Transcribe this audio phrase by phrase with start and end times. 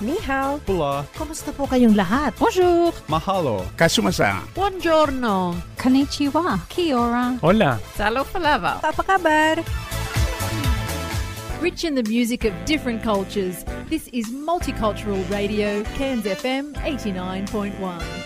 [0.00, 0.60] Ni hao.
[0.66, 1.04] Pula.
[1.16, 2.36] Kumusta po kayong lahat?
[2.36, 2.92] Bonjour.
[3.08, 3.64] Mahalo.
[3.80, 4.44] Kasumasa.
[4.52, 5.56] Buongiorno.
[5.80, 6.60] Konnichiwa.
[6.68, 7.40] Kia ora.
[7.40, 7.80] Hola.
[7.96, 8.84] Salo palava.
[8.84, 9.56] Apa kabar?
[11.64, 18.25] Rich in the music of different cultures, this is Multicultural Radio, Cairns FM 89.1.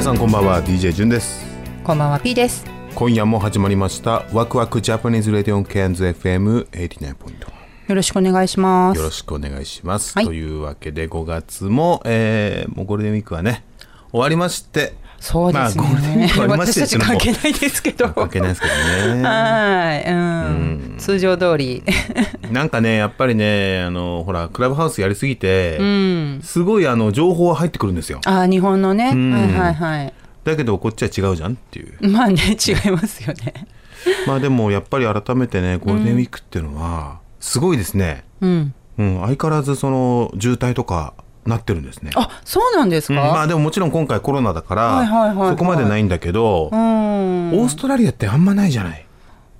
[0.00, 0.64] 皆さんこんばんは。
[0.64, 1.44] DJ ジュンです。
[1.84, 2.64] こんばんは P です。
[2.94, 4.24] 今夜も始まりました。
[4.32, 7.40] ワクワクジャパニーズレディオンケアンズ FM89.1
[7.86, 8.96] よろしくお願いします。
[8.96, 10.24] よろしくお願いします、はい。
[10.24, 13.62] というわけで5月も、えー、もうゴールデンウィークはね
[14.10, 18.08] 終わりましてそうですね、まあゴールデンウィーク終わりま私たち関係ないですけど。
[18.08, 19.22] 関係ないですけどね。
[19.22, 21.82] はい、うん、通常通り。
[22.50, 26.40] なんかねやっぱりねあのほらクラブハウスやりすぎて、うん。
[26.42, 28.20] すごいあの情報は入ってくるんですよ。
[28.24, 29.30] あ日本のね、ん。
[29.30, 30.12] はいはいはい。
[30.42, 32.08] だけどこっちは違うじゃんっていう。
[32.08, 33.66] まあね違いますよね。
[34.26, 38.74] まあでもやっぱり改めてねゴールデンウィークっていうのはすごいですね、うん。
[38.98, 41.12] うん、相変わらずその渋滞とか
[41.46, 42.10] なってるんですね。
[42.14, 43.32] あそうなんですか、うん。
[43.32, 45.50] まあでももちろん今回コロナだから、はいはいはいはい。
[45.50, 47.50] そこまでないんだけど、うん。
[47.52, 49.06] オーストラリアってあんまないじゃない？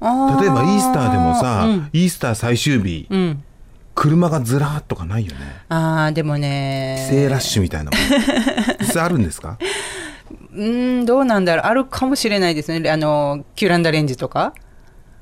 [0.03, 1.91] 例えばイースターでもさ、うん。
[1.93, 3.43] イースター最終日、うん。
[3.95, 5.41] 車がずらーっとかないよね。
[5.69, 7.07] あーでもね。
[7.11, 8.01] 帰省ラッシュみたいなもん。
[8.81, 9.59] 実際あるんですか？
[10.55, 11.67] うんどうなんだろう。
[11.67, 12.91] あるかもしれないですね。
[12.91, 14.55] あのキュランダレンジとか。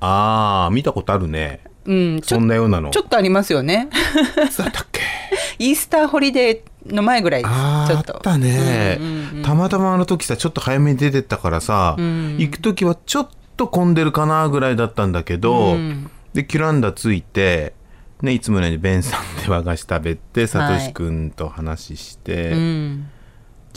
[0.01, 1.61] ああ、見たことあるね。
[1.89, 2.21] うん。
[2.23, 2.91] そんなようなの。
[2.91, 3.89] ちょっとありますよね。
[4.47, 5.01] いつだったっけ？
[5.59, 8.19] イースターホリデーの前ぐらいですあーあちょっと。
[8.19, 12.37] ったね、うんうんうんたまたまあの時さちょっと早めに出てったからさ、ん。
[12.39, 16.11] 行く時はちょっと混んでるかなぐらいだったんだけど、うん。
[16.35, 17.73] でキュランダ着いて、
[18.23, 23.11] ね、いつものようにベンさんで和菓子食べてサトシ君と話して、うん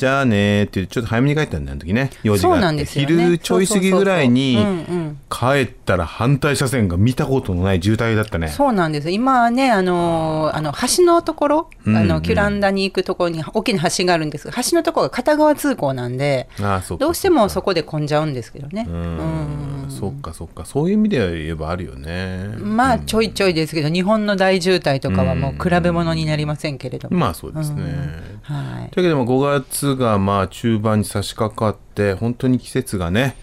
[0.01, 2.09] じゃあねーってちょっと早めに帰ったんだよあの時ね。
[2.23, 2.85] 用事があっね。
[2.85, 4.57] 昼ちょい過ぎぐらいに
[5.29, 8.47] 帰ったら反対車線が見たことのない渋滞だったね。
[8.47, 9.11] そうなんです。
[9.11, 12.01] 今はねあのあの橋のところ、うんうん。
[12.01, 18.87] あのキュランダに行くところに大きな橋があるんですが橋のところが片側通行なんでああそうかどうしてもそこで混んじゃうんですけどね。
[18.89, 19.85] ううん。
[19.85, 19.91] ん。
[19.91, 20.65] そっかそっか。
[20.65, 22.47] そういう意味では言えばあるよね。
[22.57, 27.83] まあちょいちょいですけど日本の大渋滞とかはもう比べ物になりませんけれども、まあそうですね。
[28.41, 28.89] はい。
[28.89, 33.35] というわけでも5月がまあ中盤に差し掛かって本当に季節がね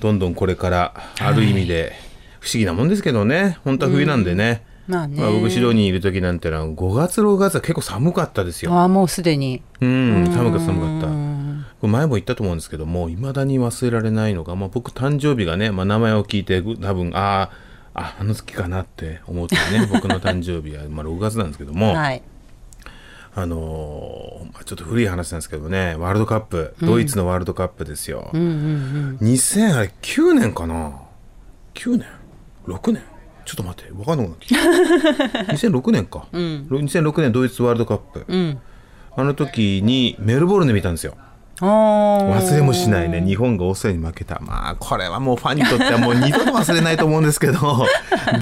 [0.00, 1.92] どんどんこれからある意味で
[2.40, 3.58] 不思議なもんですけどね。
[3.64, 8.72] 本当は冬なんでね、まあね、まあ、僕シドニーにいる時なんてのは5月6月は結構寒かったですよ。
[8.72, 9.62] ああもうすでに。
[9.80, 11.28] うん寒かった寒かった。
[11.86, 17.50] 前も言ったと思うんですけどもいまだに忘れられないのが、まあ、僕誕生日がね、まあ、名前を聞いて多分ああ
[17.94, 22.22] ああの月かなって思ってね僕の誕生日はまあ6月なんですけども、 はい
[23.34, 31.00] あのーまあ、ちょっと古い話なんですけどねワールドカップドイツのワールドカップですよ、うんうん2009年かな
[31.74, 32.06] ？9年
[32.66, 33.02] ？6年？
[33.44, 34.60] ちょっと待って分かんなくなってきた。
[35.54, 38.38] 2006年か、2006年ドイツワールドカップ、うん。
[38.40, 38.58] うん
[39.18, 41.16] あの時にメルボルンで見たんですよ。
[41.60, 43.20] 忘れもしないね。
[43.20, 44.38] 日本がオーストラリアに負けた。
[44.38, 47.84] まあこれはもうファンにとってはもう 二度と忘れないと思うんですけど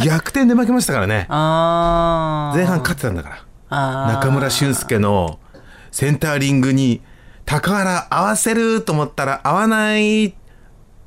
[0.05, 1.27] 逆転で負けましたからね。
[1.31, 5.39] 前半勝ってたんだから中村俊輔の
[5.91, 7.01] センターリングに
[7.45, 10.35] 高原合わせると思ったら合わない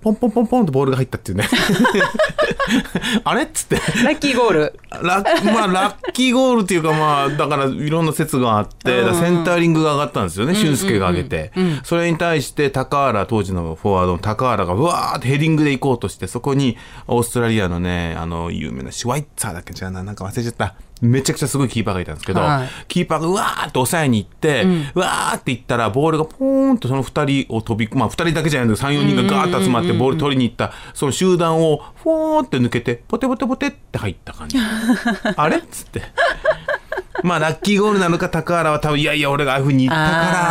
[0.02, 1.44] ポンポンポンポンとボールが入ったっていうね。
[3.26, 3.76] あれっつって。
[3.76, 4.80] ラッキーゴール。
[5.04, 11.52] ラッ,、まあ、ラッキーゴールっていうかまあだからいろんな説があって、だからセンターリングが上がったんですよね、俊介が上げて、
[11.84, 16.78] それに対して高原当時のフォワードの高原がうわーってヘディングで行こうとしてそこに
[17.08, 19.74] オーストラリアのねあの有名なシュワイッツァーだっけ？
[19.74, 22.70] 違うななんか忘れちゃっためちゃくちゃすごいキーパーがいたんですけど、はい。
[22.88, 34.58] キーパーがうわーって抑えに行って、うわーって行ったらボールがポーンとその2人を飛びまあ2人だけじゃないんだけど34人がガーッと集まってボール取りに行ったその集団をフォーって抜けてポテポテポテって入った感じ。
[35.36, 36.02] あれっつって。
[37.24, 40.02] まあラッキーゴールなのか高原は多分いやいや俺がああいうふうに言ったか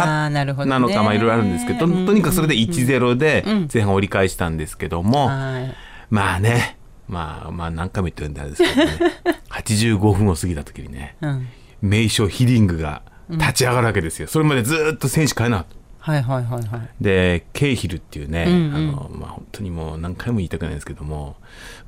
[0.07, 5.75] らなのかまあいろいろあるんですけどととにかくそれで1-0で前半折り返したんですけども、はい。
[6.11, 6.78] まあね
[7.09, 8.99] まあまあ何回も言ってるんであれですけどね。
[9.51, 11.49] 85分を過ぎた時にねうん。
[11.81, 15.65] 名将ヒディングが立ち上がるわけですよ、それまでずっと選手変えな。
[16.01, 16.89] はいはいはいはい。
[17.01, 18.75] でケイヒルっていうね、うんうん。
[18.75, 21.37] あのまあ、本当にもう何回も言いたくないんですけども、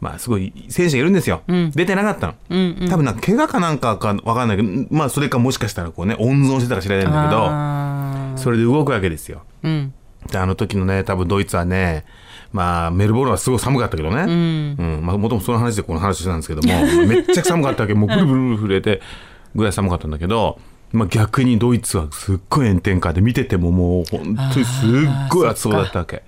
[0.01, 1.71] まあ、すごい選手がいるんですよ、うん。
[1.71, 2.89] 出てなかったの、うんうん。
[2.91, 9.43] 多分なんか怪我かなんかか分かんないけど、まあ、それかもしかしたらこうね温存してたか知らないんだけどそれで動くわけですよ。
[9.63, 9.95] うん。
[10.31, 12.05] であの時のね多分ドイツはね
[12.53, 14.77] まあメルボルンはすごい寒かったけどね、うん。
[14.79, 15.07] うん。
[15.07, 16.73] まあ、もともとその話でこの話してたんですけども
[17.07, 17.95] めっちゃ寒かったわけ。
[17.95, 19.01] もうブルブル震えて
[19.55, 20.59] ぐらい寒かったんだけど、
[20.93, 24.89] まあ、逆にドイツはすっごい炎天下で見ててももう本当にすっ
[25.31, 26.23] ごい暑そうだったわけ。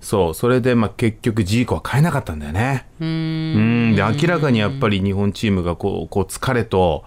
[0.00, 2.86] そうそれでまあ結局ジーコは買えなかったんだよね。
[3.00, 3.92] ううん。
[3.92, 3.96] ん。
[3.96, 7.04] で明らかにやっぱり日本チームがこうこう疲れと、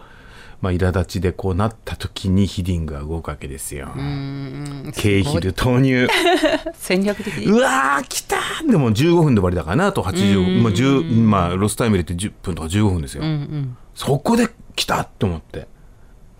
[0.63, 3.89] まあ、苛立ちでこうなった時にヒディングが動くわけですよ。
[4.95, 6.07] ケイヒル投入。
[6.73, 8.71] 戦略的うわー来たー。
[8.71, 13.77] でも15分で終わりだからなあと80、まあ10まあ、ロスタイム入れて10分とか15分ですよ、うんうん。
[13.93, 15.67] そこで来たって思って。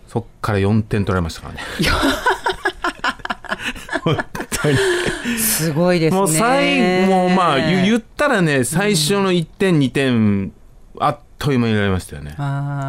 [0.08, 1.60] そっから4点取られましたからね。
[5.38, 6.18] すごいですね。
[6.18, 10.52] もう最後もうまあ言言ったらね最初の1点2点
[10.98, 12.34] あっという間に入れられましたよね。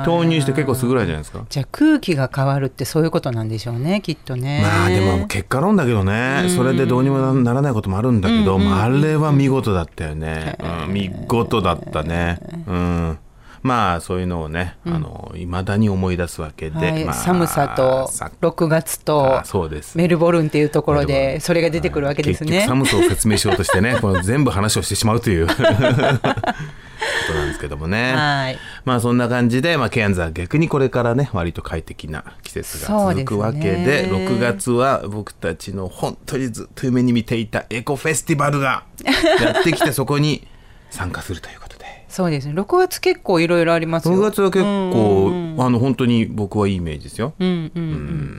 [0.06, 1.46] 投入して結構すぐらいじゃないですか。
[1.50, 4.62] じゃあ空気が変わるってそういうことなんでしょうねきっとね。
[4.64, 13.18] まあでも結果論だけどね、それでどうにもならないこともあるんだけど、まああれは見事だったよね、うん、見事だったね、うん、
[13.62, 17.06] まあそういうのをねいま、あの未だに思い出すわけで、はい。
[17.06, 19.98] まあ、寒さとさ6月とあそうです。
[19.98, 22.66] メルボルンっていうところでそれが出てくるわけですね。
[22.68, 25.48] 寒さを説明しようとしてねこの全部話をしてしまうという
[27.28, 28.14] ことなんですけどもね。
[28.14, 28.58] はい。
[28.86, 38.84] まあそんな感じで、まあ、ケアンズは逆にこれからね割と快適な季節が続くわけでですね6月は僕たちの本当にずっと夢に見ていたエコフェスティバルが
[39.42, 40.48] やってきてそこに
[40.90, 42.54] 参加するということでそうですね。
[42.54, 44.16] 6月結構いろいろありますよ。
[44.16, 47.34] 6月は結構、あの本当に僕はいいイメージですよ。
[47.40, 47.92] うんうんうん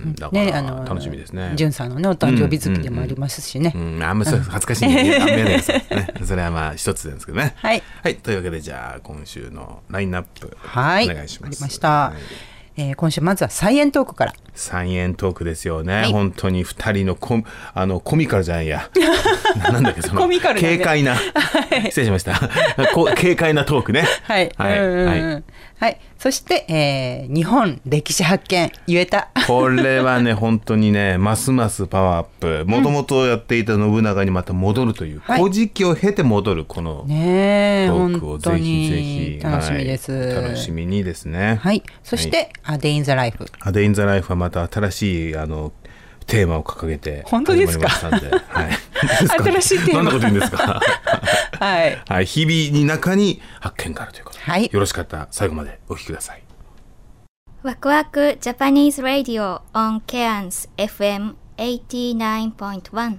[0.07, 3.73] うんだからねあの楽しみですねじゅんさんのねお誕生日月でもありますしね。
[3.75, 6.15] うん、あんまりそう恥ずかしいんで、あんまりやめないでくださいね。
[6.25, 7.55] それはまあ一つですけどね。
[7.57, 7.83] はい。
[8.03, 11.11] はい、というわけでじゃあ今週のラインナップ、はい。
[11.11, 11.51] お願いします。
[11.51, 11.89] ありました。
[11.89, 12.21] はい
[12.79, 14.35] えー今週まずはサイエントークから。
[14.57, 16.13] サイエントークですよね、はい。
[16.13, 17.43] 本当に2人のコ
[17.75, 18.91] あのコミカルじゃないや。
[19.57, 21.17] な なんだっけそのコミカル軽快な、
[21.85, 22.41] 失礼しました。
[22.95, 24.07] こ軽快なトークね。
[24.25, 24.51] はい。
[24.57, 25.45] はい、はい。
[25.79, 26.01] はい。
[26.19, 29.29] そして、えー日本歴史発見言えた。
[29.47, 32.65] これはね本当にね ますますパワーアップ。
[32.67, 35.41] もともとやっていた信長にまた戻るという、はい。
[35.41, 40.13] 古事記を経て戻るこのトークをぜひぜひに楽しみです。
[40.13, 41.59] はい楽しみにですね。
[41.61, 41.83] はい。
[42.03, 43.45] そして、A Day in the Life。
[43.61, 45.73] アデイン・ザ・ライフはまた新しいあの
[46.27, 47.89] テーマを掲げて本当ですか？
[47.89, 49.95] 始まりましたんで、はい、 新しいテーマ。
[49.95, 50.81] どんなこと言うんですか？
[51.59, 52.03] はい。
[52.09, 54.71] はい、日々に中に発見があるということで、はい。
[54.73, 56.43] よろしかったら最後までお聞きください。
[57.65, 63.19] ワクワクジャパニーズ・ラディオ on Cairns FM 89.1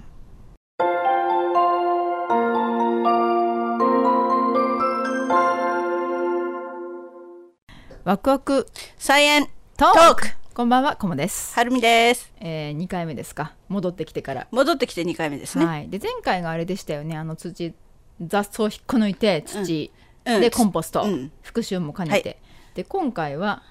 [8.04, 8.66] ワクワク
[8.96, 9.46] サイエン
[9.76, 10.26] トーク
[10.58, 11.54] こんばんは、コモです。
[11.54, 13.54] はるみですえー、2回目ですか。
[13.68, 14.48] 戻ってきてから。
[14.50, 15.88] 戻ってきて2回目ですね、はい。
[15.88, 17.16] で、前回があれでしたよね。
[17.16, 17.74] あの土、
[18.20, 19.92] 雑草を引っこ抜いて、土、
[20.26, 22.28] うんで、コンポスト、うん復習も兼ねて。
[22.30, 22.34] は
[22.74, 23.62] で、今回は、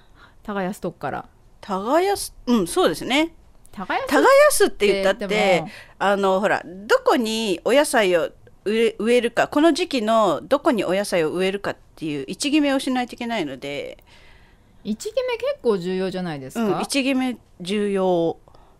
[0.42, 1.28] 耕すとこから。
[1.60, 3.34] 耕すうんそうですね
[3.70, 5.68] 耕す耕すって言ったっでても
[5.98, 8.30] あのほらどこにお野菜を
[8.64, 14.02] 植え植えるかこの時期のどこにお野菜を植えるかっていう位置決めをしないといけないので、
[14.84, 16.80] 位置決め結構重要じゃないですうん、位か。
[16.82, 18.36] 置決め重要、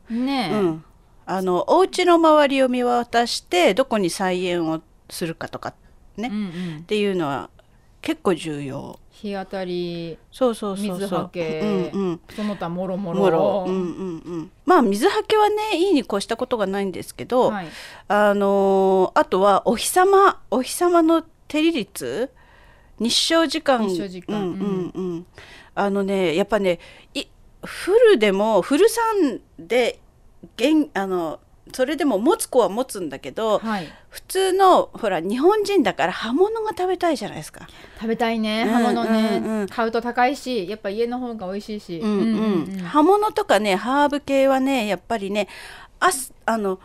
[0.08, 0.84] ねえ、うん、
[1.26, 5.74] あのお家の周りを見渡してどこに菜園をするかとか
[6.16, 6.84] ね、うんうっん。
[6.84, 7.50] ていうのは
[8.00, 8.98] 結構重要。
[9.10, 12.20] 日当たり、そうそう水はけ、うんうん。
[12.36, 12.96] その他もろ。
[12.96, 13.64] もろ。
[13.66, 17.66] うんうんうん、まあ水はけはねいいに越したことがないんですけど、はい。
[18.06, 22.30] あのーあとはお日様お日様の照り率
[23.00, 23.88] 日照時間。
[23.88, 24.36] 日照時間。
[24.40, 25.26] うんうんうん、
[25.78, 26.78] あのねやっぱね
[27.14, 27.24] い
[27.64, 30.00] フルでもフルサンで
[30.56, 31.40] げんあの
[31.74, 33.88] それでも持つ子は持つんだけど、はい。
[34.08, 37.68] 普通のほら日本人だから葉物が食べたいじゃないですか。
[38.00, 45.46] 食べたいねうん葉物ね、うんうん買うと高いしやっぱ家の方が美味しいし、うんうん葉物とかねハーブ系はねやっぱりね
[46.00, 46.80] あすあの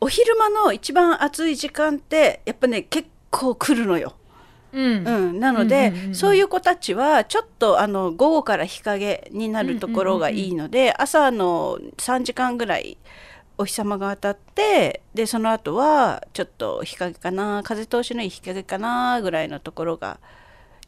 [0.00, 4.14] お昼間の一番暑い時間ってやっぱね結構来るのよ。
[4.72, 5.06] うん。
[5.06, 6.14] うん、なので、うんうんうんうん。
[6.14, 12.96] そういう子たちはちょっとあの午後から日陰になるところがいいので、朝の3時間ぐらい
[13.58, 20.18] お日様が当たってでその後はちょっと日陰かな風通しのいい日陰かなぐらいのところが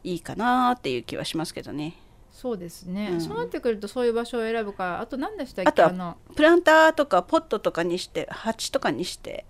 [0.02, 1.94] いいかなっていう気はしますけどね。
[2.32, 3.20] そうですね、うん。
[3.20, 5.68] そうなってくるとそういう場所を選ぶからあと何でしたっけ？
[5.68, 9.44] あとはあのプランターとかポットとかにして鉢とかにして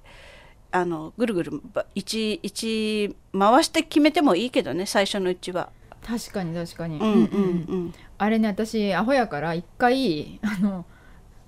[0.75, 5.71] あのぐるぐるば一一回して決めてもいいけどね最初のうちは。
[6.05, 7.17] 確かに確かに、うんうんう
[7.77, 7.95] ん。
[8.19, 10.85] あれね私アホやから一回あの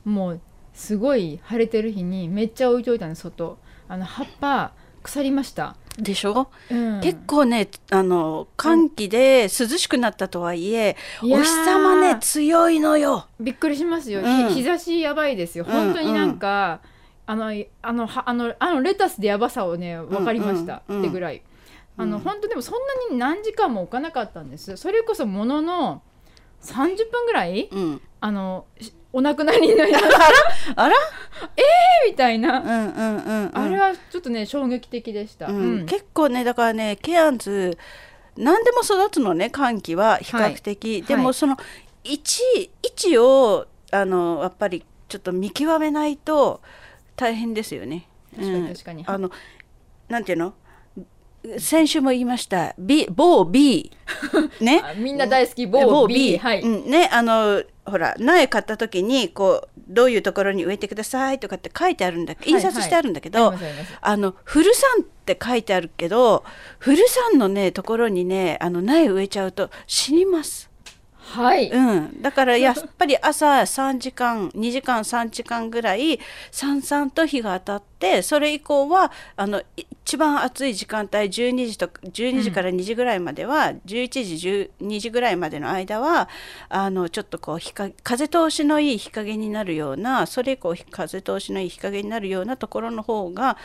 [0.04, 0.40] もう
[0.72, 3.58] すごい晴れてる日にめっちゃ置いといたの外。
[3.88, 11.40] あの葉っぱ腐りました、でしょ、うん、結構ねあの寒気で涼しくなったとはいえ、いやー。
[11.40, 13.26] お日様ね強いのよ。
[13.38, 14.54] びっくりしますよ、ひうん。
[14.54, 15.64] 日差しやばいですよ。
[15.64, 15.72] うん。
[15.72, 16.80] 本当になんか、
[17.26, 17.52] あの
[17.82, 20.96] あのはあのあのレタスでやばさをね分かりました、うん。
[20.96, 21.42] うんってぐらい。
[21.98, 24.76] あの、本当でもそんなに何時間も置かなかったんです。
[24.76, 26.02] それこそものの
[26.62, 30.94] 30分ぐらいうん、あのしお亡くなりになりましたあら、
[32.06, 35.56] みたいな、うんうんうんうん、あれはちょっとね衝撃的でした、うん。
[35.56, 35.86] うん。
[35.86, 37.78] 結構ねだからねケアンズ
[38.36, 41.22] 何でも育つのね寒気は比較的、ではい。
[41.22, 41.56] もその
[42.04, 46.60] 位置位置をあのやっぱりちょっと見極めないと
[47.16, 48.08] 大変ですよね。
[48.34, 48.68] 確かにうん。
[48.68, 49.04] 確かに。
[49.06, 49.30] あの
[50.08, 50.54] なんていうの？
[51.58, 52.74] 先週も言いました。
[52.78, 53.92] B 某 B
[54.60, 54.82] ね？
[54.84, 64.34] あみんな大好き某 B はい、うん、ねあのほら苗買った時にこうどういうところに植えてくださいとかって書いてあるんだい印刷してあるんだけど、ありますあのっ
[65.26, 66.44] て書いてあるけど
[66.78, 70.70] フルサンのねところにねあの苗植えちゃうと死にます。
[71.26, 86.28] はい、うん、だからやっぱり朝3時間2時間3時間ぐらいさんさんと日が当たってそれ以降はあの一番暑い時間帯12時と12時から2時ぐらいまでは、11時12時ぐらいまでの間は
[86.68, 87.58] あのちょっとこう
[88.04, 93.56] 風通しのいい日陰になるようなそれ以降風通しのいい日陰になるようなところの方が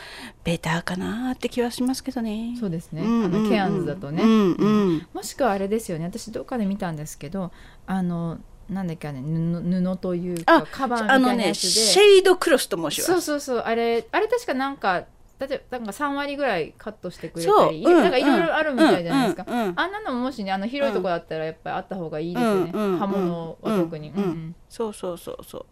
[0.42, 2.56] ベターかなって気はしますけどね。
[2.58, 3.36] そうですね、うんうんうん。
[3.36, 5.06] あのケアンズだとね、うんうん。
[5.14, 6.06] もしくはあれですよね。
[6.06, 7.51] 私どっかで見たんですけど
[7.86, 13.12] あのなんだっけあれ布布というかあカバーみたいなあのねやつで、シェードクロスと申します。
[13.12, 13.58] そうそうそう。
[13.58, 15.04] あれあれ確かなんか
[15.48, 24.22] 例えばなんか3割ぐらいカットしてくれたり、なんかいろいろあるみたいじゃないですか、うんうんうんあんなのももしねあの広いとこだったらやっぱりあった方がいいですよね、うんうんうん刃物は特に、うんうん。
[24.22, 25.66] うんそうそうそうそう。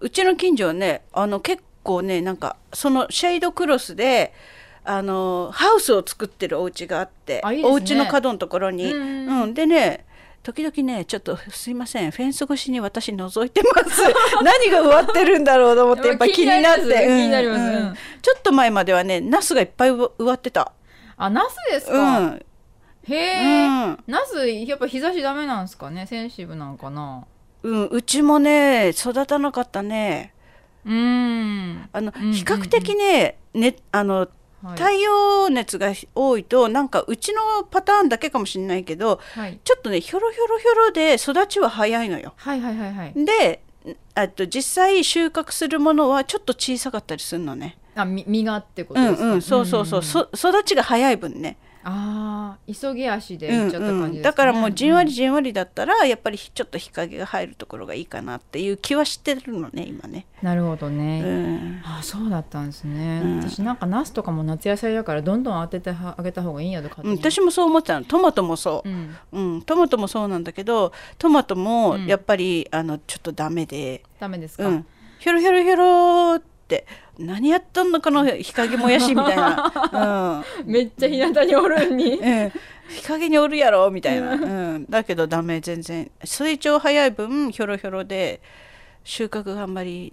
[0.00, 4.34] うちの近所はねあの結構ねなんかそのシェードクロスで
[4.84, 7.68] あのハウスを作ってるお家があってあいいね。
[7.68, 9.42] お家の角のところに、うん。
[9.42, 10.05] うんでね
[10.46, 12.12] 時々ねちょっとすいません。
[12.12, 14.00] フェンス越しに私覗いてます。
[14.44, 16.82] 何が植わってるんだろうと思ってやっぱ気になって。
[16.82, 17.94] うんうん。
[18.22, 20.70] ちょっと前まではねナスがいっぱい植わってた。
[21.16, 22.44] あナスですうか、ん。
[23.08, 24.04] へえ、うん。
[24.06, 26.06] ナスやっぱ日差しダメなんですかね？
[26.06, 27.24] センシブなんかな？
[27.64, 30.32] うん、うちもね育たなかったね。
[30.84, 31.88] うーん。
[31.92, 34.28] あの、比較的ねねあのはい
[34.72, 42.32] 太陽熱が多いとなんかうちのパターンだけかもしれないけどはいちょっとねひょろひょろひょろで育ちは早いのよ。
[42.36, 43.62] はいはいはいはいで
[44.14, 47.78] あと実際収穫するものはちょっと小さかったりするのね。
[47.94, 51.56] あみ実がってことうんですか、うんそうそうそう、んんんそ育ちが早い分ね。
[51.88, 54.16] ああ急ぎ足でうんいっちゃった感じです、ね。
[54.18, 60.26] うんだからもうじんわりじんわりだったらやっぱりちょっと日陰が入るところがいいかなっていう気はしてるのね今ね。
[60.42, 61.82] なるほどね、うん。
[61.84, 63.40] あそうだったんですね、うん。
[63.40, 68.04] 私なんかナスとかも夏野菜だからどんどん当ててあげた方がいいんやと勝うん、私もそう思ってたの。
[68.04, 68.88] トマトもそう。
[68.88, 69.16] う、ん。
[69.32, 72.06] うん、トマトもそうなんだけどトマトもうん。
[72.06, 74.86] やっぱり、あのちょっとダメで、ダメですか、うん、
[75.20, 76.84] ひょろひょろひょろって
[77.18, 82.14] 何やったんのかの日陰もやしみたいな、 めっちゃ日向におるんに。
[82.14, 82.52] うんうん、
[82.88, 84.36] 日陰におるやろみたいな、う
[84.78, 86.10] ん、だけどダメ全然。
[86.24, 88.40] 成長早い分ひょろひょろで
[89.04, 90.12] 収穫があんまり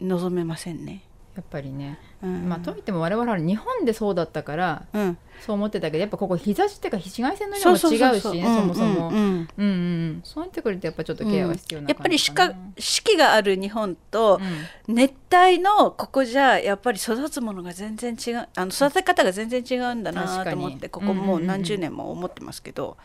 [0.00, 1.02] 望めませんね。
[1.36, 2.48] やっぱりね、うん。
[2.48, 9.48] まあといっても我々は日本でそうだったからうん、そう思ってたけどやっぱここ日差しっていうか紫外線の色も違うしねそもそも、うんうん。
[9.58, 12.42] うんそうなってくるとやっぱちょっとケアは必要なやっぱり四季
[12.78, 14.40] 四季がある日本と、
[14.88, 14.94] うん。
[14.94, 22.96] 熱帯のここじゃやっぱり育つものが全然違うあの育て方が全然違うんだなと思ってここもう何十年も思ってますけど、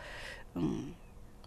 [0.56, 0.94] うん。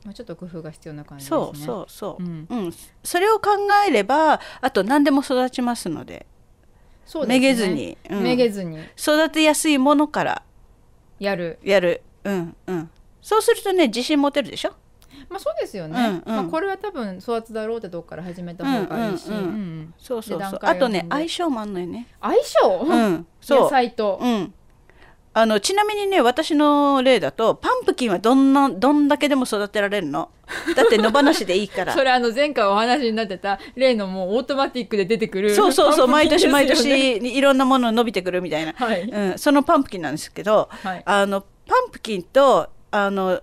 [0.04, 1.38] まあ、ちょっと工夫が必要な感じですね。
[1.38, 2.74] そうそうそう、ううんん。
[3.02, 3.52] それを考
[3.88, 6.26] えればあと何でも育ちますので
[7.06, 7.96] そうめげずに。
[8.10, 8.22] うん。
[8.22, 8.78] めげずに。
[8.96, 10.42] 育てやすいものから。
[11.18, 11.58] やる。
[11.62, 12.90] やる、うんうん、
[13.22, 14.74] そうするとね自信持てるでしょ、
[15.30, 16.36] まあそうですよね、うんうん。
[16.36, 19.94] まあ、これは多分育つだろうってとこから始めた方がいいし、うんうんうん。
[19.98, 23.60] そうそうでそうあとね相性もあんのよね、相性、うん、そう。
[23.62, 24.54] 野菜と、うん、
[25.36, 30.30] あのちなみにね私の例だとパンプキンはどんなどんだけでも育てられるの？
[30.76, 31.92] だって野放しでいいから。
[31.94, 39.02] それあの前回お話になってた例のもうオートマティックで出てくるそうそうそうパン毎年毎年いろんなもの伸びてくるみたいな、はい。
[39.02, 41.02] うん、そのパンプキンなんですけど、はい。
[41.04, 41.46] あのパ
[41.88, 43.42] ンプキンとあの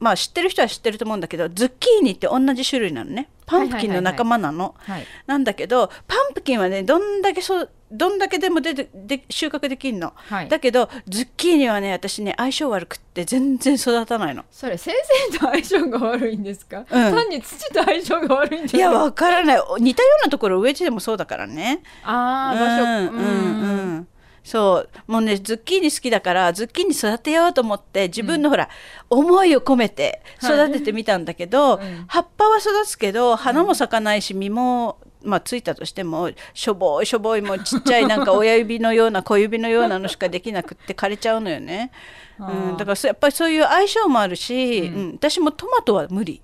[0.00, 3.28] まあ知ってる人は知ってると思うんだけどズッキーニって同じ種類なのね。
[3.46, 5.06] パンプキンの仲間なの、はい。
[5.26, 10.48] なんだけどパンプキンはねどんだけそうどんだけでも出てで収穫できるの、はい。
[10.48, 14.44] だけどズッキーニはね私ね相性悪くって全然育たないの。
[14.50, 14.94] それ先
[15.30, 16.84] 生と相性が悪いんですか、ん。
[16.86, 19.02] 単に土と相性が悪いんじいやゃない？
[19.02, 19.62] わからない。
[19.80, 21.82] 似たようなところ植地でもそうだからね。
[22.04, 23.14] ああ場所。
[23.14, 23.62] うんうん。
[23.62, 24.08] うん
[24.42, 25.12] そう。
[25.12, 28.70] もうねズッキーニ好きだからズッキーニ育てようと思って自分のほら、
[29.10, 32.04] 思いを込めて育ててみたんだけど、うん。
[32.08, 41.90] 葉っぱは育つけど花も咲かないし実も、まあ、ついたとしてもしょぼいしょぼいもうちっちゃいなんか親指のような小指のようなのしかできなくって枯れちゃうのよね。
[42.38, 46.42] うん、だからそやっぱりそういう相性もあるし、うん私もトマトは無理。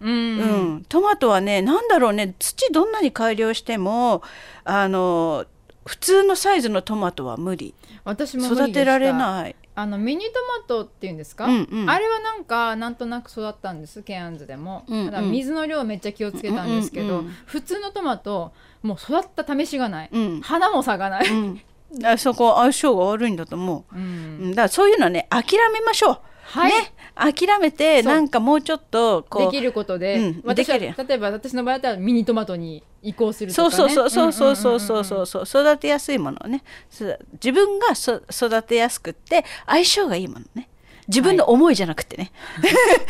[0.00, 0.44] うんう
[0.78, 4.22] ん、トマトはねなんだろうね土どんなに改良しても
[4.64, 5.46] あの
[5.84, 7.74] 普通のサイズのトマトは無理。
[8.04, 9.56] 私も育てられない。
[9.74, 11.90] あのミニトマトっていうんですか、うんうん。
[11.90, 15.06] あれはなんかなんとなく育ったんですケアンズでも、うんうん。
[15.06, 17.32] ただ水の量めっちゃ気をつけたんですけど、うんうんうん。
[17.46, 20.40] 普通のトマトもう育った試しがない、うん。
[20.42, 21.60] 花も咲かない、うん、
[21.98, 24.02] だそこ相性が悪いんだと思う、うん。
[24.02, 24.04] う
[24.48, 26.72] ん、だからそういうのはね諦めましょう、はい。
[26.72, 26.92] ね。
[27.14, 29.50] 諦めてなんかもうちょっとこう。
[29.50, 30.42] できることで、うん。
[30.42, 30.64] 例
[31.14, 36.62] えば私の場合だったらミニトマトに移行するとか、ね、そうそうそうそうそうそうそうそう育てやすいものをね
[37.32, 40.68] 自分がそ育てやすくって相性がいいものね
[41.08, 42.28] 自分の思いじゃなくてね、ん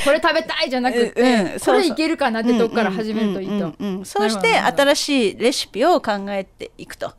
[0.05, 7.13] これ食べたいじゃなくて、うんうんこそれいけるかなってとこから始めるといいと、うんそうして新しいレシピを考えていくと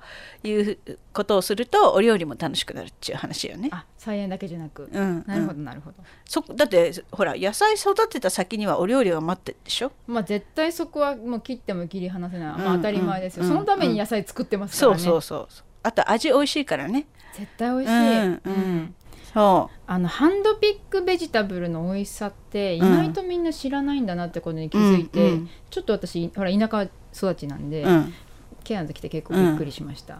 [0.47, 0.77] いう
[1.13, 3.69] ことをするとお料理も楽しくなるっていう話よね。
[3.71, 5.97] あ菜園だけじゃなく、うんなるほどなるほど。
[6.25, 9.91] そだってほら野菜育てた先にはお料理が待ってるでしょ？
[10.07, 15.65] まあ絶対そこはもう切っても切り離せない、まあ、うん当たり前ですよ、うんそのために野菜作ってますかそうらね、そうそうそう。
[15.83, 17.07] あと味美味しいからね。
[17.33, 18.95] 絶対美味しい、うんうん。
[19.33, 26.83] そあのハンドピックベジタブルの美味しさって意外とみんな知らないんだなってことに気づいて、うんうんちょっと私ほら田舎
[27.15, 28.13] 育ちなんで、ううん
[28.63, 30.19] ケアンズ来て結構びっくりしました、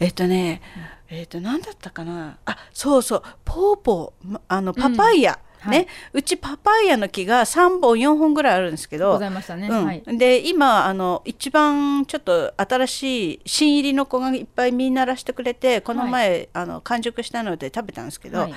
[0.00, 0.62] えっとね
[1.08, 2.38] えっと何だったかな？
[2.46, 3.22] あそうそう。
[3.44, 4.32] ポーポー。
[4.32, 9.12] まあのパパイヤ、うんね、うちパパイヤの木が3本4本ぐらいあるんですけど。
[9.12, 9.84] ございましたね、うん。
[9.84, 10.02] はい。
[10.18, 18.54] で今あの一番ちょっと新しい新入りの子がいっぱい実ならしてくれてこの前、あの完熟したので食べたんですけど、はい。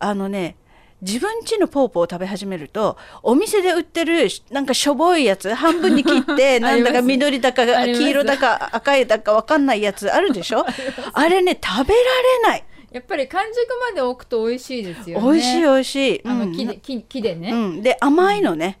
[0.00, 0.56] あのね
[1.02, 10.64] 自分家のポーポーを食べ始めるとお店で売ってるなんかしょぼいやつ半分に切って なんだか緑だか黄色だか赤いだか分かんないやつあるでしょ？
[11.12, 12.00] あれね食べら
[12.44, 12.64] れない。
[12.92, 13.58] やっぱり完熟
[13.90, 15.24] まで置くと美味しいですよね。
[15.32, 16.52] 美味しい美味しい、あのうん。
[16.52, 18.78] 木で木木でね、うん、で甘いのね、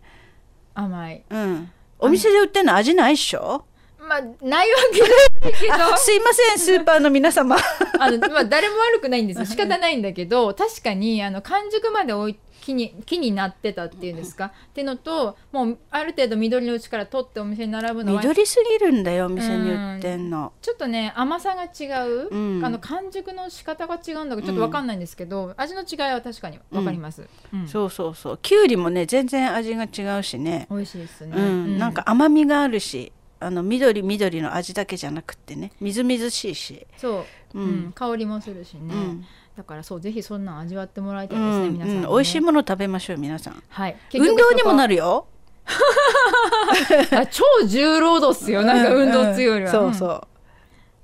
[0.72, 1.24] 甘い。
[1.28, 3.64] うん、お店で売ってるの味ないっしょ？
[4.08, 5.06] まあないわけな
[5.50, 5.74] いけど。
[5.74, 7.56] あすいませんスーパーの皆様。
[7.98, 9.46] あの、まあ、誰も悪くないんですよ。
[9.46, 20.54] 仕方ないんだけど確かにあの完熟まで置い木に木になってたっていうんですか、っていうのともうある程度緑のうちから取ってお店に並ぶのは緑すぎるんだよお店に売ってんの。
[20.62, 22.64] ちょっとね甘さが違う、うん。
[22.64, 27.68] あの完熟の仕方が違うんだけどちょっとわかんないんですけど、味の違いは確かにわかります、うん。
[27.68, 28.38] そうそうそう。
[28.40, 31.78] きゅうりもね全然味が違うしね、美味しいですね、うん。
[31.78, 37.64] なんか甘みがあるしあの緑緑の味だけじゃなくってねみずみずしいし、そう、うん。
[37.64, 37.92] うん。
[37.92, 39.24] 香りもするしね、うん。
[39.56, 42.06] だからそうぜひそんなん味わってもらいたういですね、ん皆さん、ね。
[42.06, 43.62] うん美味しいもの食べましょう皆さん。
[43.68, 45.26] はい、運動にもなるるよ
[47.12, 48.62] あ超重労働っすよ。
[48.62, 50.26] なんか運動強いよりは、そうそう。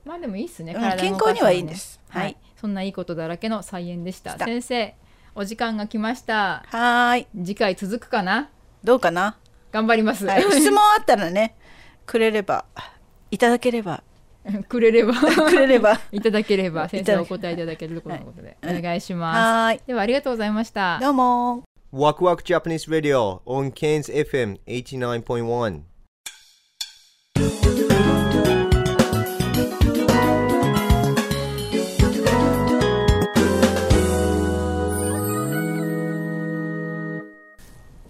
[0.04, 1.18] まあでもいいっすね、うん体動かすのも。
[1.18, 2.00] 健康にはいいんです。
[2.08, 2.36] はい、はい。
[2.60, 4.38] そんないいことだらけの菜園でした。
[4.38, 4.94] 先生
[5.34, 6.64] お時間が来ました。
[6.66, 7.26] はーい。
[7.36, 8.50] 次回続くかな？
[8.82, 9.36] どうかな、
[9.72, 11.54] 頑張ります、はい、質問あったらね
[12.06, 12.64] くれれば
[13.30, 14.02] いただければ。
[14.68, 15.14] くれれば。
[15.14, 16.00] くれれば。
[16.12, 16.88] いただければ。
[16.90, 18.78] 先 いただけ生お答えいただけるということで、はい。
[18.78, 19.80] お願いします、はーい。
[19.86, 20.98] ではありがとうございました。
[21.00, 21.64] どうも。
[21.92, 25.82] Waku Waku Japanese Radio on Cairns FM 89.1.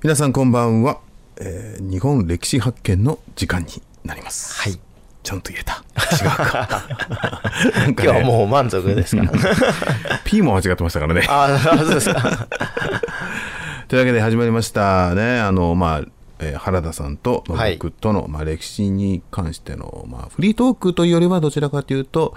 [0.03, 1.01] 皆さんこんばんは、
[1.41, 3.69] えー日本歴史発見の時間に
[4.05, 4.61] なります。
[4.61, 4.79] はい。
[5.23, 5.83] ちゃんと言えた。
[6.17, 6.69] 違うか。
[7.77, 9.23] なんか、ね、今日はもう満足ですか
[10.25, 11.27] P も間違ってましたからね。
[11.29, 12.47] ああ、そうですか。
[13.89, 15.15] というわけで始まりました。
[15.15, 16.03] ねあのまあ
[16.39, 17.75] えー原田さんとのはい。
[17.77, 22.35] 僕との、まあ、歴史に関しての、まあ、フリートークというよりはどちらかというと、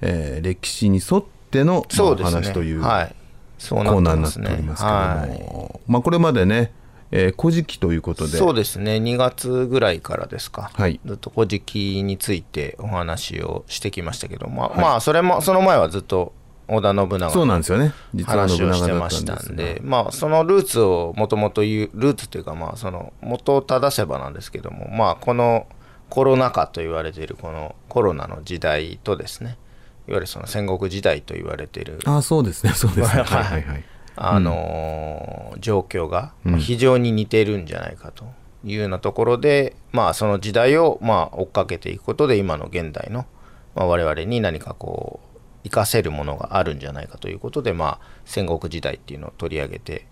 [0.00, 2.36] えー歴史に沿っての、まあそうですね。
[2.42, 3.14] 話というコはい。
[3.58, 4.40] そうーナーになって。
[4.40, 5.80] おりますけども、はい。
[5.86, 6.72] まあ、これまでね
[7.10, 8.36] 「えー古事記」ということで。
[8.36, 8.96] そうですね。
[8.96, 10.70] 2月ぐらいからですか。
[10.74, 11.00] はい。
[11.04, 14.78] ずっと古事記についてお話をしてきましたけど、まあ、はい。
[14.78, 16.32] まあ、それも、その前はずっと
[16.68, 17.92] 織田信長そうなんですよね。
[18.14, 19.80] 実は信話をしてましたんで。
[19.84, 24.88] まあそのルーツをもともと言うルーツというかまあその元を正せばなんですけども。
[24.90, 25.66] まあこの
[26.08, 29.58] コロナ禍と言われているこのコロナの時代とですね。
[30.06, 31.98] いわゆるその戦国時代と言われている。
[32.06, 32.72] あそうですね。
[32.72, 33.22] そうですね。
[33.24, 33.84] はいはいはいはい
[34.16, 38.26] あのー状況がまあ非常に似ているんじゃないかと
[38.64, 43.26] いうようなところで、まあその時代をまあ追っかけていくことで今の現代の、
[43.74, 50.06] まあ、我々に何かこう活かせるものがあるんじゃないかということで、まあ、戦国時代っていうのを取り上げて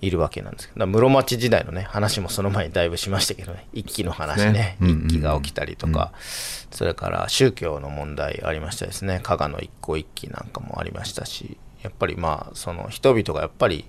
[0.00, 4.76] いるわけなんですけど室町時代のね話もその前にだいぶしましたけどね 一揆の話ねね。
[4.80, 5.06] うんうんうん。
[5.06, 6.12] 一揆が起きたりとか、
[6.70, 9.20] それから宗教の問題ありましたですね。
[9.22, 13.84] 加賀の一向一揆なんかもありましたしやっぱりまあその人々がやっぱり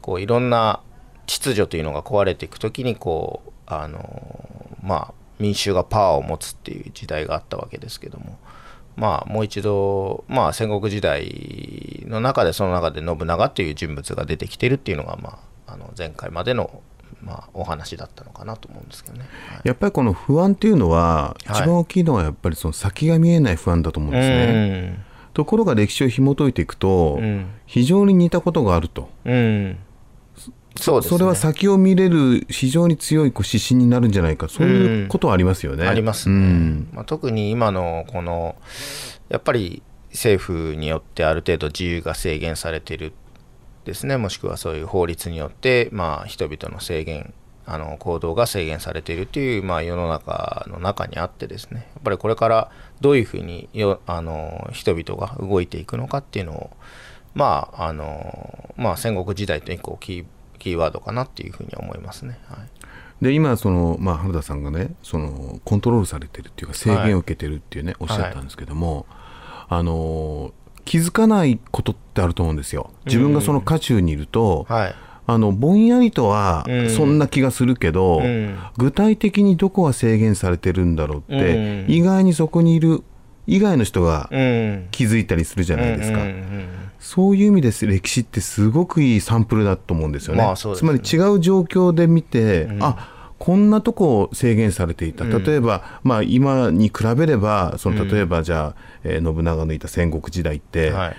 [0.00, 0.80] こういろんな
[1.26, 3.98] 秩序というのが壊れていくときにこうあの
[4.84, 8.38] まあ民衆がパワーを持つっていう時代があったわけですけども
[8.94, 16.82] まあもう一度まあ戦国時代の中でその中で信長という人物が出てきてるっていうのがまああの前回までの
[17.20, 19.24] まあお話だったのかなと思うんですけどね。
[19.48, 25.09] はいやっぱりこの不安っていうのははい一番大きいのはやっぱりその先が見えない不安だと思うんですね。
[25.32, 27.46] ところが歴史を紐解いていくとうん。
[27.66, 29.08] 非常に似たことがあると。
[29.24, 29.36] うん、う
[29.68, 29.78] ん、
[30.76, 31.18] そうですね。
[31.18, 34.48] それは先を見れる非常に強いこう指針になるんじゃないか。
[34.48, 35.86] そういうことはありますよね。
[35.86, 36.88] ありますね、うん。
[36.92, 38.56] まあ、特に今のこの
[39.28, 43.12] やっぱり政府によってある程度自由が制限されている
[43.84, 44.16] ですね。
[44.16, 47.32] もしくはそういう法律によってまあ人々の制限
[47.66, 51.88] あの行動が制限されているという、まあ、世の中の中にあってですね。
[51.94, 52.70] やっぱりこれから
[53.00, 56.70] どういうふうによあの人々が動いていくのかっていうのを
[57.34, 60.24] まああのまあ戦国時代と以降キー
[60.58, 62.38] キーワードかなっていうふうに思いますね。
[62.48, 62.58] はい。
[63.24, 69.06] で今その、まあ、原田さんがねそのコントロールされてるっていうか制限を受けてるっていうね、おっしゃったんですけども、
[69.68, 70.52] あの
[70.84, 72.90] 気づかないことってあると思うんですよ。
[73.04, 74.94] 自分がその渦中にいると、はい
[75.32, 76.90] あのぼんやりとはうん。
[76.90, 78.58] そんな気がするけど、うん。
[78.76, 81.90] 具体的にどこが制限されてるんだろうって、うん。
[81.90, 83.04] 意外にそこにいる
[83.46, 84.88] 以外の人がうん。
[84.90, 86.18] 気づいたりするじゃないですか。
[86.18, 86.68] うんうんうん
[87.00, 90.42] そういう意味です歴史ってすごくいいサンプルだと思うんですよね。
[90.42, 90.76] まあね。
[90.76, 95.24] つまり違う状況で見て、あこんなとこ制限されていた。
[95.24, 101.16] 例えば、まあ、今に比べればその例えばじゃあ、えー信長のいた戦国時代って、はい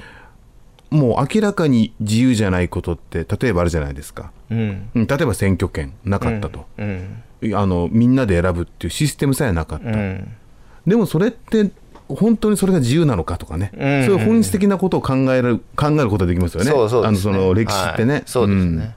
[0.92, 4.32] もう明らかに自由じゃないことって例えばあるじゃないですか。
[4.52, 4.90] うん。
[4.94, 7.24] うん例えば選挙権なかったと、うん。
[7.56, 10.36] あのみんなで選ぶっていうシステムさえなかった、うん。
[10.86, 11.72] でもそれって
[12.10, 14.06] 本当にそれが自由なのかとかね、ん。
[14.06, 16.70] そういう本質的なことを考える考えることができますよね。
[16.70, 17.08] そうそうね。
[17.08, 18.78] あのその歴史ってね、はいそうですん。
[18.78, 18.96] ね、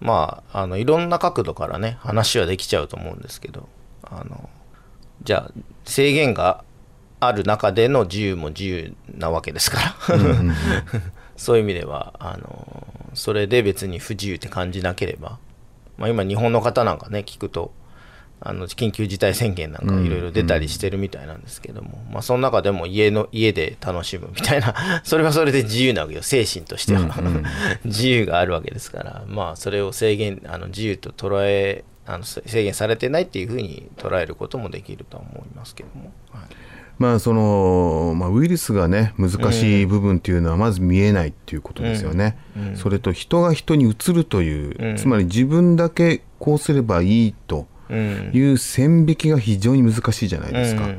[0.00, 3.68] まああのいろんな角度からね話はできちゃうと思うんですけど
[4.04, 4.48] あの
[5.24, 5.52] じゃあ
[5.84, 6.62] 制限が
[7.20, 9.78] ある中での自由も自由なわけですか
[10.08, 10.16] ら。
[11.36, 15.38] そういう意味ではあのそれで別に不自由って感じなければ、
[15.96, 17.72] まあ、今日本の方なんかね聞くと
[18.40, 27.16] あの緊急事態宣言なんかいろいろ出たりしてるみたいなんですけども、まあ、その中でも家の家で楽しむみたいな それはそれで自由なわけよ精神としては、
[27.84, 36.67] 自由があるわけですからまあそれを制限あの自由と捉えあの制限されてないっていうふうに捉えることもできるとは思いますけども、はい
[36.98, 42.36] まあそのまあ、ウイルスがね難しい部分っていうのはまず見えないっていうことですよね、
[42.74, 50.98] それと人が人にうつるという、つまり自分だけこうすればいいとうんいう線引きが非常に難しいじゃないですか、うん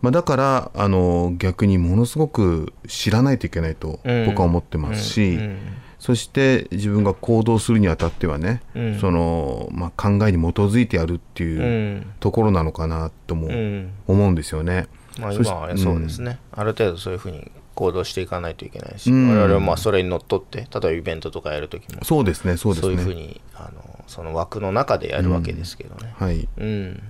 [0.00, 5.58] まあ、だからあの逆にものすごく知らないといけないとうん僕は思ってますし、うん
[6.00, 11.62] そして自分が行動するにあたってはね、うんそのまあ、考えに基づいてやるってういう
[11.98, 14.88] んところなのかなともうん思うんですよね。
[15.18, 19.28] まあ、今はそうですね、ある程度そういうふうに行動していかないといけないし、うん。
[19.30, 22.04] 我々はまあそれにのっとって例えばイベントとかやるときも。
[22.04, 23.14] そうですねそうですそういうふうね。
[23.14, 26.14] にあのその枠の中でやるわけですけどね。
[26.16, 27.02] はい、うん。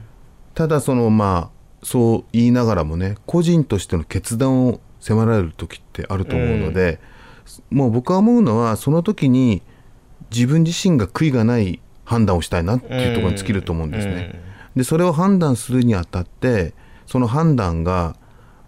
[0.54, 7.00] ただそのまあそう言いながらもね個人としての決断を迫られる時ってあると思うので、
[7.70, 9.62] もう僕は思うのはその時に
[10.30, 14.40] 自分自身が悔いがない判断をしたいなっていうところに尽きると思うんですね。
[14.76, 16.74] でそれを判断するにあたって
[17.10, 18.14] その判断が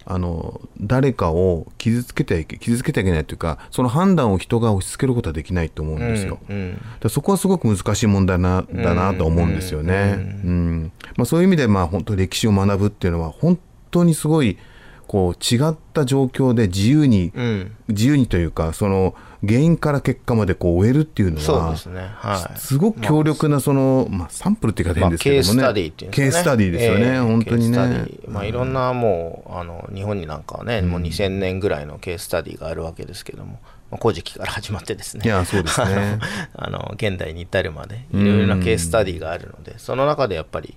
[0.04, 6.40] あの誰かを傷つけてはいけ傷つけてはいけないというかその判断を人が押し付けることはできないと思うんですよ。
[6.50, 10.14] うんだからそこはすごく難しい問題なだなと思うんですよね。
[10.44, 13.60] うんまあ、そういう意味でまあ本当歴史を学ぶっていうのは本
[13.92, 14.58] 当にすごい
[15.06, 19.14] こう違った状況で自由に、うん自由にというかその
[19.46, 22.10] 原因から結果までこう終えるっていうのはすね。
[22.14, 22.58] はい。
[22.58, 26.30] すごく強力なその、まあ、サンプルっていうか変ですけどもね、ケースタディっていうんですかね。
[26.30, 28.06] ケースタディですよね、ええ本当にね。
[28.28, 33.58] まあ、いろんなもうあの日本になんかはね、もう2000年ぐらいのケースタディがあるわけですけども、
[33.90, 35.22] まあ、古事記から始まってですね。
[35.24, 36.20] いやそうですね。
[36.54, 40.76] あの現代に至るまでいろいろなケースタディがあるのでその中でやっぱり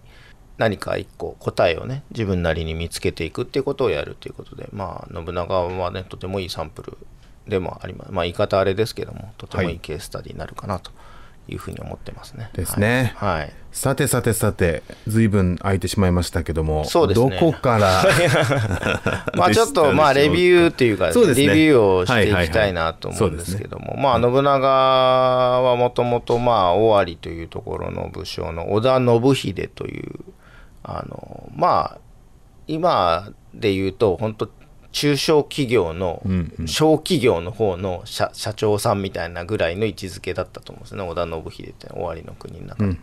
[0.57, 6.97] 何か一個答えをね自分なりに見つけていくっていうことをやるということでまあ信長はねとてもいいサンプル
[7.47, 8.11] でもあります。
[8.11, 10.91] まあ言い方あれですけどもとてもいいケーススタディになるかなと
[11.47, 12.49] いうふうに思ってますね。
[12.53, 13.13] ですね。
[13.17, 17.37] はい、はいさてさてさて随分空いてしまいましたけどもそうですね。
[17.37, 18.05] どこから
[19.35, 21.47] まあちょっとまあレビューっていうか、そうですね。
[21.47, 23.31] レビューをしていきたいなとはいはいはい。
[23.31, 30.19] 思うんですけども、まあ信長はもともとまあ尾張というところの武将の織田信秀という
[30.83, 31.97] あのまあ
[32.67, 34.49] 今で言うと本当
[34.95, 36.23] 中小企業の
[36.67, 41.03] 小企業の方の社社長さんみたいなぐらいの位置づけだったと思うんですね。
[41.03, 42.97] 織田信秀って尾張の国の中で、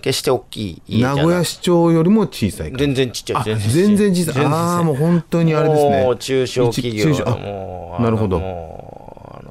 [0.00, 3.40] 決して大きい家名古屋市長よりも小さい全然ちっちゃい。
[3.42, 4.44] あ全全然小さい。
[4.44, 6.02] ああもう本当にあれですね。
[6.02, 8.40] もう中小企業のもうなるほど。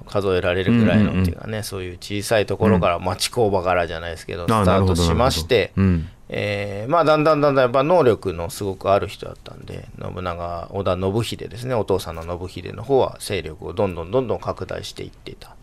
[0.06, 11.74] 数えられるぐらいのっていうかね、そういう小さいところから、町工場からじゃないですけど、スタートしまして、うんえーまあ、だんだんだんだんやっぱ能力のすごくある人だったんで信長織田信秀ですね。
[11.74, 15.56] お父さんの信秀の方は勢力をどんどんどんどん拡大していっていた。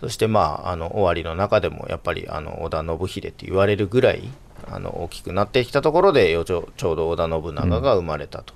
[0.00, 4.22] そしてまああの尾張の中でもやっぱりあの織田信秀って言われるぐらい
[4.66, 8.54] あの大きくなってきたところでよちょちょうど織田信長が生まれたと。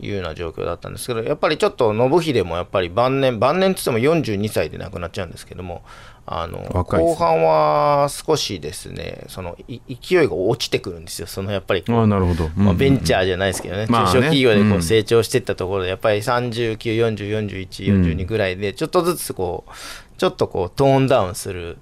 [0.00, 5.82] いうような状況だったんですけどやっぱりちょっと信秀もやっぱり晩年晩年って言っても42歳で亡くなっちゃうんですけども
[6.24, 6.68] あのね。
[6.72, 11.26] 後半は少しですねそのい勢いが落ちてくるんですよ。
[11.26, 14.06] そのやっぱりああなるほど、うんまあ、ベンチャーじゃないですけどね、まあね。
[14.06, 14.82] 中小企業でこううん。
[14.82, 17.68] 成長していったところで、やっぱり39、40、41、
[18.02, 19.72] 42ぐらいで、ちょっとずつこう、
[20.18, 21.78] ちょっとこう、トーンダウンする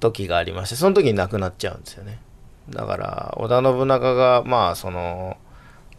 [0.00, 2.20] 時がありまして、その時に亡くなっちゃうんですよね。
[2.70, 5.36] だから、織田信長が、まあ、その、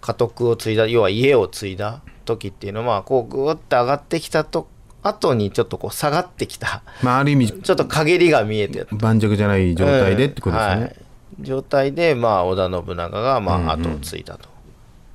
[0.01, 4.67] 家督を継いだ、要は家を継いだ時っていうのは、こう、ぐーっと上がってきたと、
[5.03, 8.85] 後にちょっとこう、下がってきた、まあある意味ちょっと陰りが見えて。
[8.91, 10.95] 盤石じゃない状態でってことですよね、はい。
[11.41, 14.49] 状態で、まあ、織田信長が、まあ、後を継いだと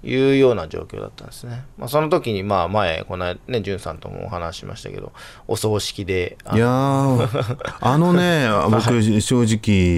[0.02, 1.64] いうような状況だったんですね。
[1.76, 5.12] まあ、その時に、まあ、前、この間、ね、潤さんともお話ししましたけど、
[5.46, 9.42] お葬式で、あいやー あのね、僕、正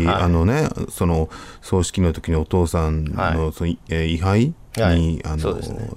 [0.04, 0.22] 直、はい。
[0.24, 1.28] あのね、その
[1.60, 5.20] 葬式の時にお父さんはの、そのえー位牌に、はい。
[5.24, 5.90] あのね。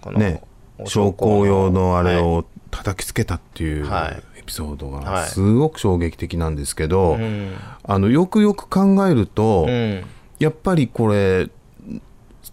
[0.00, 0.42] このね、
[0.78, 2.22] お昇降用のあれはい。
[2.22, 4.22] を叩きつけたっていうはい。
[4.38, 5.28] エピソードはがい。
[5.28, 7.54] すごく衝撃的なんですけど、うん。
[7.82, 10.04] あのよくよく考えると、うん。
[10.38, 11.48] やっぱりこれ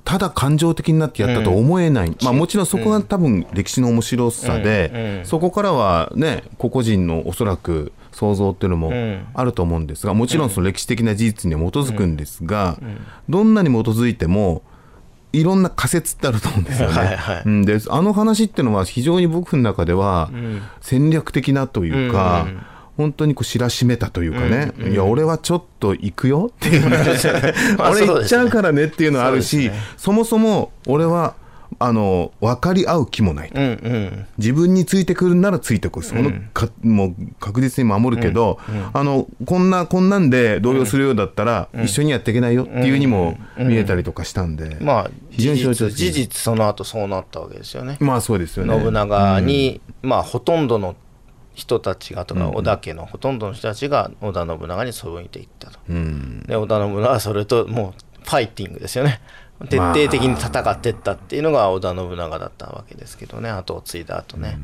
[0.03, 5.19] ただ感情的になってやったと思えない、まあ、もちろんそこが多分歴史の面白さで、うん。
[5.19, 9.27] うんそこからはね個々人のおそらく想像っていうのもん。
[9.33, 12.77] あると思うんですがもちろんその歴史的な事実には基づくんですが、
[13.29, 14.61] どんなに基づいても
[15.39, 16.95] いろんな仮説ってあると思うんですよね。
[16.95, 17.43] はいはい。
[17.45, 17.65] うん。
[17.65, 20.29] であの話っていうのは非常に僕の中では
[20.81, 22.51] 戦略的なというか、うん。
[22.51, 22.61] うん
[22.97, 26.85] 本当にこう知らしめたというかね、いや俺はちょっと行くよっていう
[27.77, 29.81] 俺行っちゃうからねっていうのはあるしそうですね。
[29.97, 31.35] そもそも俺は
[31.79, 34.27] あの分かり合う気もないと、うんうん。
[34.37, 36.05] 自分についてくるならついてくる。
[36.05, 38.59] そのか、もう確実に守るけど、
[38.93, 47.97] あのこんなこんなんで動揺するようだったら、一緒にやっていけないよっていうにも見えたりとかしたんで、まあ、事実、事実、その後そうなったわけですよね。
[47.99, 48.79] まあそうですよね。
[48.79, 50.95] 信長に、まあ、ほとんどの
[51.53, 55.79] 人たちがとか、織田家のほとんどの人たちが織田信長に背いていったと。
[55.87, 59.21] で織田信長はそれともうファイティングですよね。
[59.65, 64.59] 徹底的に戦っていったっていうのが織田信長だったわけですけどね、後を継いだ後ね。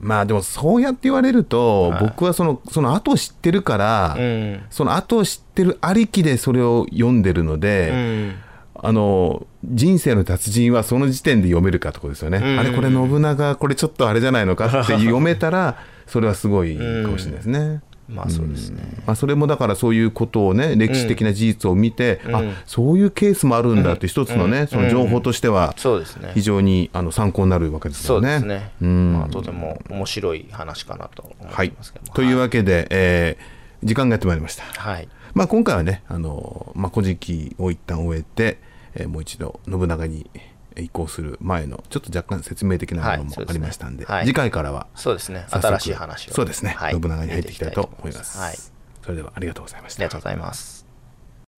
[0.00, 4.62] まあでもそうやって言われると、僕はそのその後を知ってるから、うん。
[4.70, 8.34] その後を知ってるありきでそれを読んでるので、うん。
[8.76, 12.60] あの人生の達人はその時点で読めるかってことですよね、ん。
[12.60, 17.80] あれこれ信長これちょっとあれじゃないのかって読めたらそれはすごいかもしれないですね。
[18.08, 18.82] まあそうですね。
[19.06, 28.28] まあ、それもだからそういうことをね歴史的な事実を見て、あそういうケースもあるんだって一つのね、その情報としてはそうですね非常にあの参考になるわけですそうよね。
[28.34, 28.72] ですね。
[28.82, 32.14] うんまあ、とても面白い話かなと思はいますけども。
[32.14, 34.62] というわけで、えー時間がやってまいりました。
[34.64, 35.08] はい。
[35.34, 38.58] まあ、今回はね、あのまあ、古事記を一旦終えて、
[38.94, 40.30] えーもう一度信長に
[40.76, 45.46] 移行する前のちょっと若干説明的なものもありましたんで,、はい次回からはそうですね。
[45.50, 46.34] 新しい話を。
[46.34, 48.38] そうですね、はい信長に入っていきたいと思います。
[48.38, 48.56] はい。
[49.02, 50.84] それではありがとうございましたありがとうございます。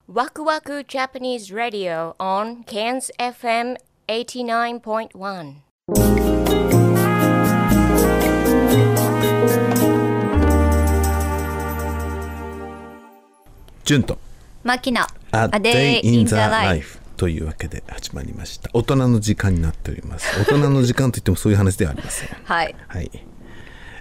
[0.09, 3.77] Waku Waku Japanese Radio on Cairns FM
[4.09, 6.57] 89.1.
[13.85, 14.19] 純と
[14.65, 18.71] マキナ A Day in the Life というわけで始まりました。
[18.75, 20.27] 大人の時間になっております。
[20.41, 22.29] 大人の時間といってもそういう話ではありません。
[22.45, 22.75] はい。
[22.89, 23.11] はい。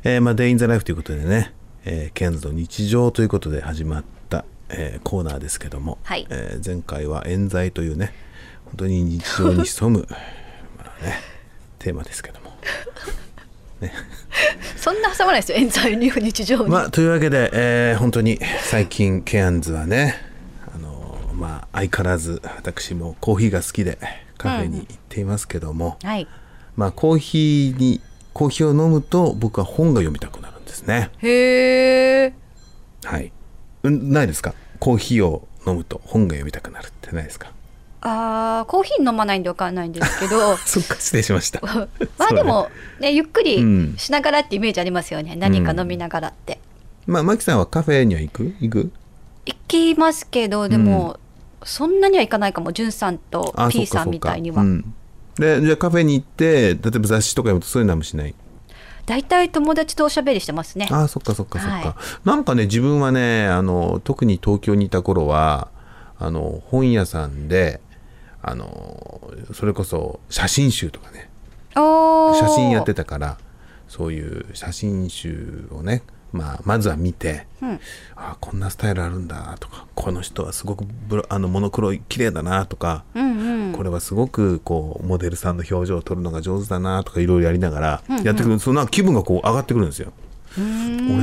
[0.04, 1.54] えーまあ Day in the Life ということでね、
[1.86, 6.28] えーケンズの日常ということで始まった、えーコーナーですけども、はい。
[6.30, 8.14] えー前回は冤罪というね
[8.66, 10.08] 本当に日常に潜む
[10.78, 11.20] まあね
[11.80, 12.54] テーマですけども。
[14.78, 15.58] そんな挟まないですよ。
[15.58, 20.16] 冤罪に日常に、まあというわけで、えー本当に最近ケアンズはね
[21.36, 23.98] まあ相変わらず私もコーヒーが好きで
[24.38, 26.28] カフェに行っていますけども、はい。
[26.76, 28.02] まあコーヒーに
[28.34, 31.10] コーヒーを飲むと僕は本が読みたくなるんですね。
[31.20, 32.34] へえ
[33.04, 33.32] はい。
[33.84, 34.54] うんないですか？
[34.80, 37.52] コーヒーを飲むと本が読みたくなるってないですか？
[38.02, 40.58] あーコーヒー飲まないんでわかんないんですけど。
[40.66, 41.62] そっか失礼しました。
[42.18, 42.70] まあでも
[43.00, 43.14] ね。
[43.14, 43.96] ゆっくりうん。
[43.98, 46.60] しながらってイメージありますよね、何か飲みながらって。
[47.08, 48.54] まあマキさんはカフェには行く？
[48.60, 48.92] 行く？
[49.46, 51.20] 行きますけどでも、
[51.66, 54.94] そんなにはいかないかもじゅんさんとあ P さんみたいには、うん。
[55.38, 58.34] でじゃあカフェに行って例えば雑誌とか読むとそういうのはもしない？
[59.06, 60.88] 大体友達とおしゃべりしてますね。
[60.92, 61.94] ああそっかそっかそっか、はい。
[62.24, 65.70] なんかね自分はねあの特に東京にいた頃は
[66.18, 67.82] あの本屋さんで
[68.42, 71.30] あのそれこそ写真集とかね。
[71.76, 73.38] 写真やってたから
[73.90, 76.04] そういう写真集をね、
[76.36, 77.80] まあ、まずは見て、うん。
[78.16, 83.74] あこんなスタイルあるんだとかこの人はすごくブロあのモノクロ綺麗だなとか、うんうん。
[83.74, 88.24] これはすごくこうモデルさんの表情を撮るのが上手だなとかいろいろやりながらうんうん。
[88.24, 90.12] やってくる、そのなんか気分がこう上がってくるんですよ。
[90.58, 90.64] 俺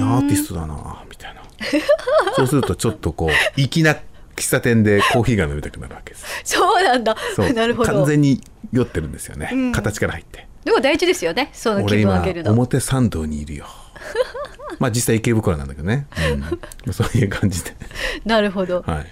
[0.03, 1.43] アーティストだなみたいな。
[2.35, 3.97] そうするとちょっとこう粋な
[4.37, 6.27] 喫茶店でコーヒーが飲みたくなるわけです。
[6.45, 7.17] そうなんだ。
[7.37, 7.53] そう。
[7.53, 7.93] なるほど。
[7.93, 8.41] 完全に
[8.73, 9.73] 酔ってるんですよね、うん。
[9.73, 10.49] 形から入って。
[10.65, 11.51] でも大事ですよね。
[11.53, 12.53] その気分上げるの。
[12.53, 13.67] 表参道にいるよ
[14.79, 16.07] まあ実際池袋なんだけどね、
[16.87, 17.77] うん、そういう感じで。
[18.25, 18.83] なるほど。
[18.83, 19.07] はい。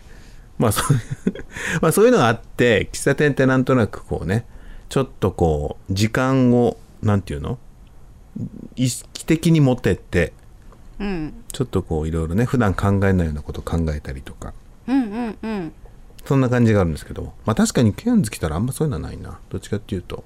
[0.58, 1.44] まあそういう
[1.80, 4.44] まあそういうのがあって喫茶店ってなんとなくこうね
[4.88, 7.58] ちょっとこう時間をなんていうの？
[8.76, 10.32] 意識的に持ってって
[10.98, 11.34] うん。
[11.52, 14.52] ちょっとこういろいろね普段考えないようなことを考えたりとか。
[14.86, 15.72] うんうんうん。
[16.24, 17.32] そんな感じがあるんですけど。
[17.46, 19.38] まあ確かにケアンズ来たらあんまそういうのはないな。
[19.48, 20.24] どっちかっていうと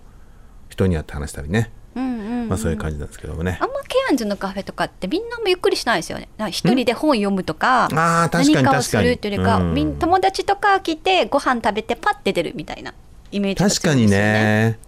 [0.68, 3.58] 人に会って話したりね、まあそういう感じなんですけどもね。
[3.60, 6.28] あんまケアンズのカフェとかってみんなもゆっくりしないですよね。
[6.50, 12.94] 一人で本読むとかあー確かに何かをするっていうよりか確かにみん友達とか来てご飯食べてパッて出るみたいな
[13.30, 14.78] イメージが確かにね。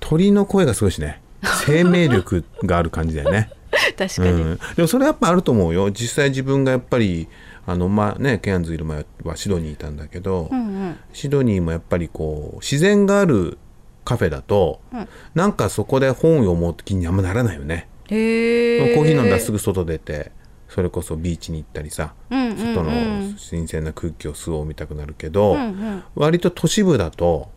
[0.00, 1.20] 鳥の声がすごいしね。
[1.64, 3.50] 生命力がある感じだよね。
[3.96, 5.90] 確かに、うん、でもそれやっぱあると思うよ。
[5.90, 7.28] 実際自分がやっぱり
[7.66, 10.96] あのまあねケアンズいる前はシドニーいたんだけど、うんうん。
[11.12, 13.58] シドニーもやっぱりこう自然がある
[14.06, 15.08] カフェだと、うん。
[15.34, 20.32] なんかそこで本を読もうと気にあんまならないよね、へえコーヒー飲んだらすぐ外出て
[20.68, 26.02] それこそビーチに行ったりさ、うんうんうん外の新鮮な空気を吸おうみたくなるけど、うんうん。
[26.14, 27.50] 割と都市部だと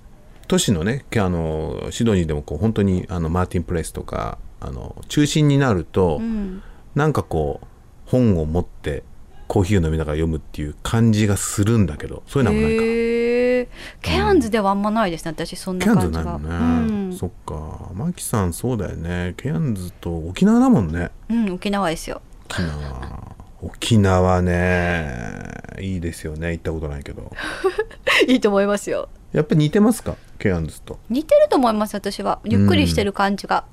[0.47, 6.63] 都市のねあのシドニーでもこう本当にあのマーティンプレスとかあの中心になると、うん。
[6.95, 7.67] なんかこう
[8.09, 9.03] 本を持って
[9.47, 13.28] コーヒーを飲みながら読むっていう感じがするんだけどそういうのはないか。
[13.59, 13.69] へえ
[14.01, 17.13] ケアンズではあんまないですね私そんなケアンズ感じがないね、うん。
[17.17, 17.89] そっか。
[17.93, 19.33] マキさんそうだよね。
[19.37, 21.11] ケアンズと沖縄だもんね。
[21.29, 22.21] うん、沖縄ですよ。
[22.49, 23.35] 沖縄。
[23.61, 25.43] 沖縄ね。
[25.81, 26.51] いいですよね。
[26.51, 27.31] 行ったことないけど。
[28.27, 29.09] いいと思いますよ。
[29.31, 30.15] やっぱり似てますか？
[30.39, 30.99] ケアンズと。
[31.09, 32.39] 似てると思います私は。
[32.45, 33.65] ゆっくりしてる感じが、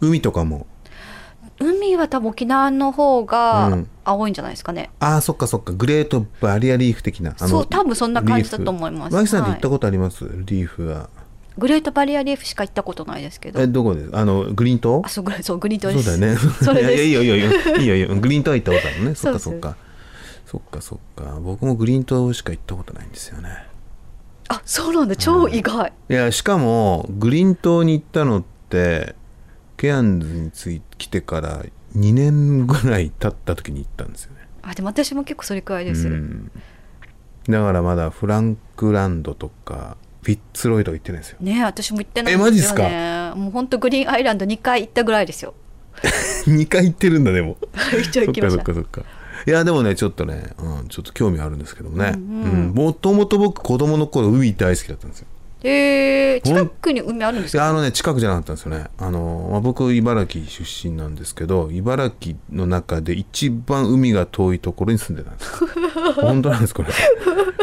[0.00, 0.66] 海とかも
[1.64, 3.88] 海は多分沖縄の方うがん。
[4.04, 5.72] 青いんじゃないですかね、ああそっかそっか。
[5.72, 9.14] グレートバリアリーフ的なそう多分そんな感じだと思います。
[9.14, 9.56] マキさんってはい。
[9.56, 11.08] 行ったことあります、リーフは。
[11.56, 13.60] グレートバリアリーフしか行ったことないですけど。
[13.60, 14.10] えどこです？
[14.12, 15.02] あのグリーン島？
[15.04, 16.36] あそうそうグリーン島そうだよね。
[16.62, 17.02] それです。
[17.04, 19.14] いやいやいいよいいよいいよいいよグリーン島は行ったことあるのね。
[19.14, 19.76] そっかそっか。
[20.46, 21.38] そっかそっか。
[21.40, 23.48] 僕もグリーン島しか行ったことないんですよね。
[24.48, 25.16] あそうなんだ。
[25.16, 29.14] 超意外、いやしかもグリーン島に行ったのって
[29.84, 31.62] ケアンズについ来てから
[31.94, 34.48] 2年ぐらい経った時に行ったんですよね。
[34.62, 36.50] あでも私も結構それくらいです、うん。
[37.46, 41.38] だからまだフランクランドとかフィッツロイド行ってないんですよ。
[41.40, 42.82] ね私も行ってないですよマジっすか？
[42.84, 45.52] ねもう本当グリーンアイランド2回行ったぐらいですよ。
[46.48, 47.58] 2回行ってるんだでも。
[48.00, 48.64] 一応行きました。
[48.64, 49.02] そっかそっか
[49.46, 52.12] いやでもねちょっとね、うん、ちょっと興味あるんですけどもね。
[52.12, 55.26] もともと僕子供の頃海大好きだったんですよ
[55.64, 57.68] へえ近くに海あるんですか？
[57.68, 58.86] あのね近くじゃなかったんですよね。
[58.98, 66.12] あの、まあ、僕茨城出身なんですけど茨城の中で一番海が遠いところに住んでたんですよ。
[66.22, 66.88] 本当なんですこれ。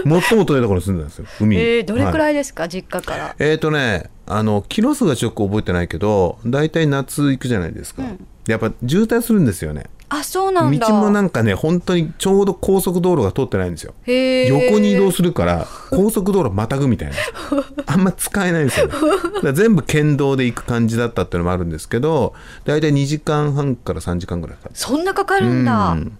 [0.04, 1.58] 最も遠いところに住んでたんですよ海。
[1.58, 3.36] えー、どれくらはいいですか、実家から。
[3.39, 8.18] えーとねあのキロ数がちょっと覚えてないけど大体夏行くじゃないですか、うん。
[8.45, 10.89] でやっぱ渋滞するんですよねあそうなんだ。
[10.89, 13.93] 道もなんかね本当にちょうど高速道路が通ってないんですよ。
[14.05, 17.16] 横に移動するから高速道路またぐみたいな。
[17.88, 19.53] あんま使えないんですよね。
[19.53, 22.34] 全部県道で行く感じだったっていうのもあるんですけど
[22.66, 24.76] 大体2時間半から3時間ぐらいかかる。
[24.76, 25.91] そんなかかるんだ。
[25.91, 26.18] うん。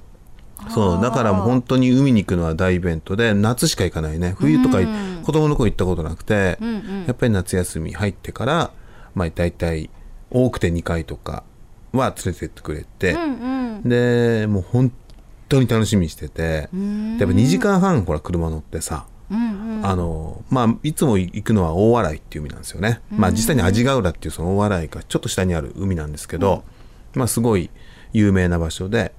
[0.70, 4.36] そうだからもう本当に海に行くのは大イベントで夏しか行かないね。
[4.40, 5.22] 冬とかいうん。
[5.24, 7.04] 子供の頃行ったことなくて、うんうん。
[7.08, 8.72] やっぱり夏休み入ってから、
[9.16, 9.90] まあ、大体
[10.30, 11.44] 多くて2回とか
[12.00, 13.42] は連れてってくれて、うん
[13.84, 14.92] でもう本
[15.50, 16.70] 当に楽しみにしてて。
[16.74, 17.18] うん。
[17.18, 19.86] やっぱ2時間半ほら車乗ってさ、うんうん。
[19.86, 26.64] あのまあいつも行くのは大洗っていう海なんですよね、まあ実際に味ヶ浦っていうその大洗がちょっと下にある海なんですけど、
[27.16, 27.70] まあすごい
[28.14, 29.14] 有名な場所で。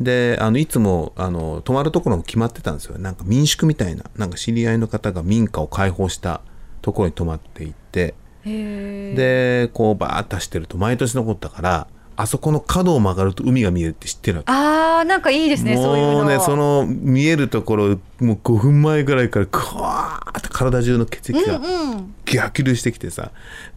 [0.00, 6.40] であのいつもあの泊まるところも決まってたんですよなんか民宿みたいななんか知り合いの方が民家を開放した
[6.82, 8.14] ところに泊まっていって。
[8.44, 11.88] でこうバーッと走ってると毎年残ったから
[12.20, 14.38] あそこの角を曲がると海が見えるって知ってる？
[14.38, 16.12] わけあーなんかいいですねそういうの。
[16.14, 17.88] もうねその見えるところ
[18.18, 22.14] もう5分前ぐらいからクワーって体中の血液がうんうん。
[22.24, 23.30] 逆流してきてさ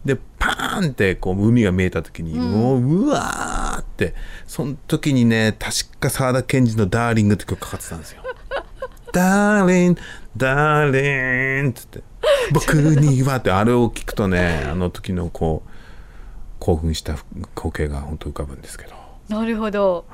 [0.04, 4.16] でパーンってこう海が見えた時に、もううわーって
[4.48, 8.24] その時にね確か沢田研二の「ダーリング」って曲かかってたんですよ。
[9.14, 9.98] ダーリン
[10.36, 12.02] ダーリンっつって
[12.52, 15.71] 「僕には」ってあれを聞くとねあの時のこう
[16.62, 17.16] 興奮した
[17.56, 18.94] 光景が本当浮かぶんですけど。
[19.30, 20.06] なるほど。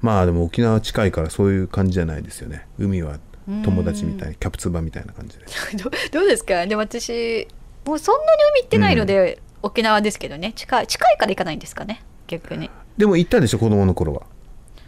[0.00, 2.66] まあでも沖縄近いからそういう感じじゃないですよね。
[2.78, 3.18] 海は
[3.64, 5.44] 友達みたいキャプツバみたいな感じで
[5.82, 6.66] どどうですか？
[6.66, 7.48] でも私
[7.86, 10.52] もうそんなに海行ってないので、沖縄ですけどね。
[10.54, 12.02] 近い近いから行かないんですかね？
[12.26, 12.70] 逆に。
[12.98, 14.22] でも行ったでしょ子供の頃は。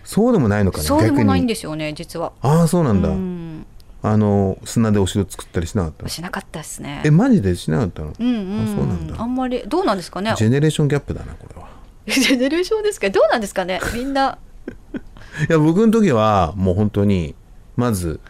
[0.05, 2.33] そうでもないのかなそうでもないんですよね実は。
[2.43, 3.67] ああそうなんだ、うん
[4.07, 6.09] あの砂でお城作ったりしなかったの？
[6.11, 7.01] しなかったですね。
[7.07, 8.63] えマジでしなかったの、うんうん。
[8.65, 9.15] あそうなんだ。
[9.19, 10.35] あんまりどうなんですかね？
[10.37, 11.69] ジェネレーションギャップだなこれは。
[12.07, 13.09] ジェネレーションですか？
[13.09, 13.81] どうなんですかね？
[13.95, 14.37] みんな。
[15.49, 17.35] いや僕の時はもう本当に
[17.77, 18.21] まず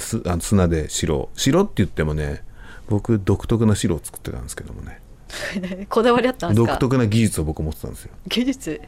[0.00, 1.28] すあの砂で城。
[1.36, 2.42] 城って言ってもね
[2.88, 5.00] 僕独特な城を作ってたんですけどもね。
[5.88, 6.72] こだわりあったんですか？
[6.72, 8.10] 独特な技術を僕持ってたんですよ。
[8.26, 8.80] 技術？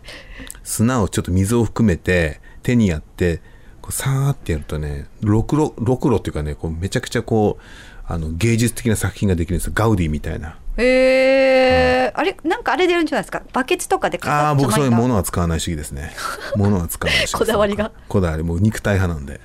[0.64, 3.40] 砂をちょっと水を含めて手にやって
[3.84, 7.62] こうさーってやるとねろくろろくろっていうかねこうめちゃくちゃこう
[8.10, 9.72] あの芸術的な作品ができるんですよ。
[9.74, 10.56] ガウディみたいな。
[10.78, 13.42] へえあれなんかあれでやるんじゃないですか？
[13.52, 16.12] バケツとかでああー僕そういうものはは使わない主義ですね。
[16.56, 17.92] ものは使わない主義こだわりが。
[18.08, 18.42] こだわり。
[18.42, 19.40] もう肉体派なんで。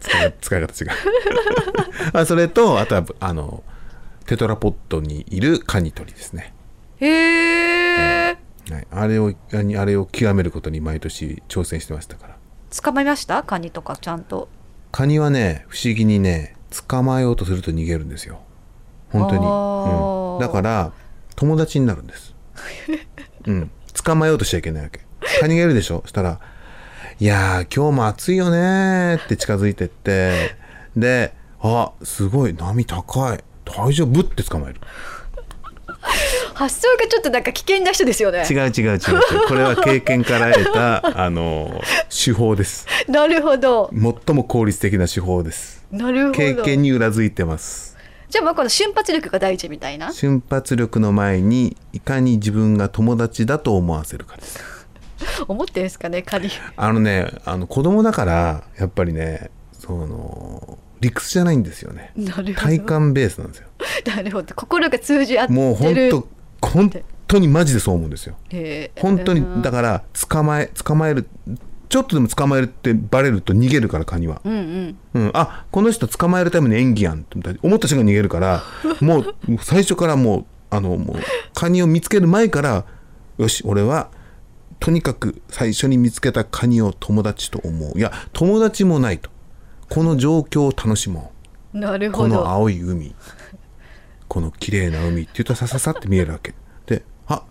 [0.00, 0.90] 使い 使い方違う。
[2.12, 3.62] あそれとあとはあの
[4.26, 6.52] テトラポットにいるカニ取りですね、
[6.98, 8.36] へえ
[8.70, 12.35] はい、あれをあれを極めることに毎年挑戦してましたから
[12.82, 13.42] 捕まえました？
[13.42, 14.48] カニとかちゃんと。
[14.92, 16.56] カニはね不思議にね
[16.88, 18.40] 捕まえようとすると逃げるんですよ。
[19.10, 20.92] 本当に、うん、だから
[21.36, 22.34] 友達になるんです、
[23.46, 23.70] うん、
[24.04, 25.00] 捕まえようとしちゃいけないわけ。
[25.40, 26.00] カニがいるでしょ？
[26.02, 26.40] そしたら
[27.20, 30.56] 「いやー今日も暑いよね」って近づいてって。
[30.96, 33.44] で「あすごい波高い。
[33.64, 34.80] 大丈夫?」って捕まえる
[36.54, 38.46] 発想がちょっとなんか危険な人ですよね。
[38.48, 39.00] 違う違う違う違う。
[39.48, 42.86] これは経験から得た あの手法です。
[43.08, 43.90] なるほど。
[43.92, 45.84] 最も効率的な手法です。
[45.90, 46.32] なるほど。
[46.32, 47.96] 経験に裏付いてます。
[48.28, 50.12] じゃあまあこの瞬発力が大事みたいな。
[50.12, 54.86] 瞬発力の前にいかに自分が友達だと思わせるかです。
[55.48, 62.12] 思ってるんですかねカニあのねあの子供だからやっぱりねその理屈じゃないんですよね。
[62.16, 62.54] なるほど。
[62.54, 63.65] 体感ベースなんですよ
[64.06, 64.54] なるほど。
[64.54, 65.58] 心が通じ合ってる。
[65.58, 66.28] もう本当
[66.60, 66.92] 本
[67.28, 68.36] 当にマジでそう思うんですよ。
[68.50, 69.62] へー本当にうん。
[69.62, 71.26] だから捕まえ捕まえる
[71.88, 74.96] ちょっとでも捕まえるってバレると逃げるからカニは、うんうん。
[75.14, 78.62] うん、あこの人捕まえるための演技やんって思った瞬間に逃げるから
[79.00, 81.16] もう最初からもうあのもう
[81.54, 82.84] カニを見つける前から
[83.38, 84.08] よし俺は
[84.80, 87.98] とにかく最初に見つけたカニを友達と思う。
[87.98, 89.30] いや友達もないと。
[89.88, 91.32] この状況を楽しも
[91.72, 93.14] なるうこのほど青い海
[94.28, 96.54] この綺麗な海って言うとさささって見えるわけ。
[96.86, 97.42] であ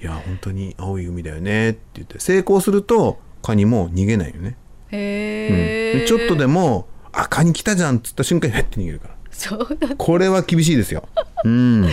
[0.00, 4.56] いや本当に青い海だよねって言って成功するとカニも逃げないよね。
[4.90, 6.00] へえ、うん。
[6.00, 9.14] でちょっとでも「あカニ来たじゃん」っつった瞬間にへって逃げるから。
[9.30, 11.08] そうこれは厳しいですよ。
[11.44, 11.88] うん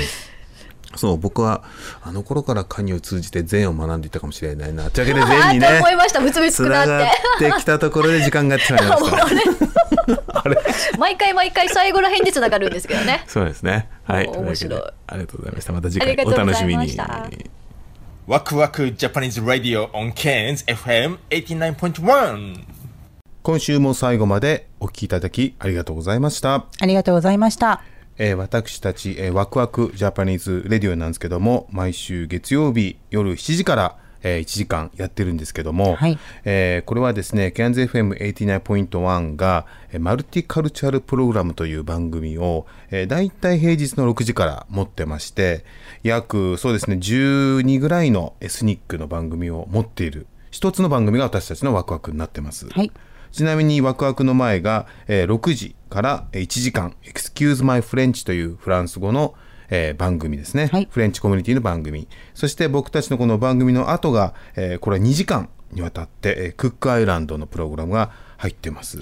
[0.96, 1.64] そう僕は
[2.02, 4.90] あの頃からカニを通じて禅を学んでいたかもしれないな。
[4.92, 6.20] というわけで 禅にね思いました。
[6.20, 6.88] 結びつくなって。
[6.88, 7.06] つなが
[7.56, 9.28] ってきたところで時間がやってしまいました
[11.00, 13.24] 毎回毎回最後らへんでつながるんですけどね。
[13.28, 13.90] そうですね。
[14.04, 14.28] はい。
[14.28, 14.70] お面白い。
[14.70, 15.74] とうわけでありがとうございました。
[15.74, 17.30] また次あり回おがとうござい楽しみにました
[18.26, 22.64] ワクワク Japanese Radio on Cairns FM 89.1
[23.42, 26.66] 今週も最後までお聞きいただきありがとうございました。
[26.80, 27.84] ありがとうございました。
[28.18, 45.66] えー私たち、えーワクワクジャパニーズレディオなんですけども毎週月曜日夜7時から、えー1時間やってるんですけども、はいえーこれはですね CANZFM89.1 がえーマルティカルチャルプログラムという番組を、えー、だいたい平日の6時から持ってまして
[46.04, 52.70] 約そうですね12ぐらいのエスニックの番組を持っている一つの番組が私たちのワクワクになってます。
[52.70, 52.92] はい
[53.34, 59.34] ちなみにワクワクの前が、えー6時からえー1時間「Excuse My French」というフランス語の、
[59.70, 62.08] えー番組ですね、フレンチコミュニティの番組。
[62.36, 69.00] そして僕たちのこの番組の後が、えーこれは2時間にわたって、えークックアイランドのプログラムが入ってます、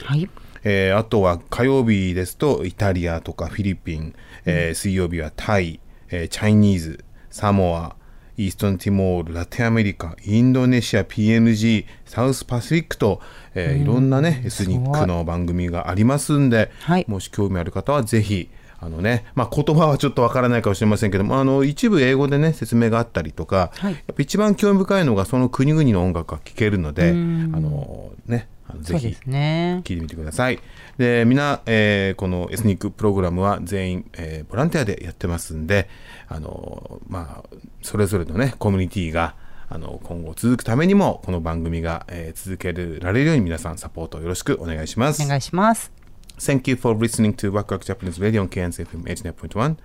[0.63, 4.15] えーあとは火曜日ですとイタリアとかフィリピン、
[4.45, 7.97] えー水曜日はタイ、えーチャイニーズサモア
[8.41, 13.21] イーストンティモール、ラテンアメリカ、インドネシア、PNG、サウスパシフィックと、
[13.53, 16.71] えーいろんなね、エスニックの番組がありますんで、
[17.07, 27.51] もし興味ある方はぜひ、あのね、まあ、言葉はちょっとわからないかもしれませんけども、あの一部英語でね、説明があったりとか、やっぱ一番興味深いのがその国々の音楽が聴けるので、あうん。
[27.51, 30.59] のね、あのぜひ聞いてみてください。
[30.97, 35.89] で、みんな、えーこのエスニックプログラムは全員、えーボランティアでやってますんで、
[36.27, 39.35] あのまあ、それぞれのね、コミュニティが、
[39.69, 45.23] あの今後続くためにもこの番組が、えー続けられるように皆さんサポートよろしくお願いします。
[45.23, 45.91] お願いします。
[46.37, 49.77] Thank you for listening to Waku Japanese Radio on KNZFM 89.1.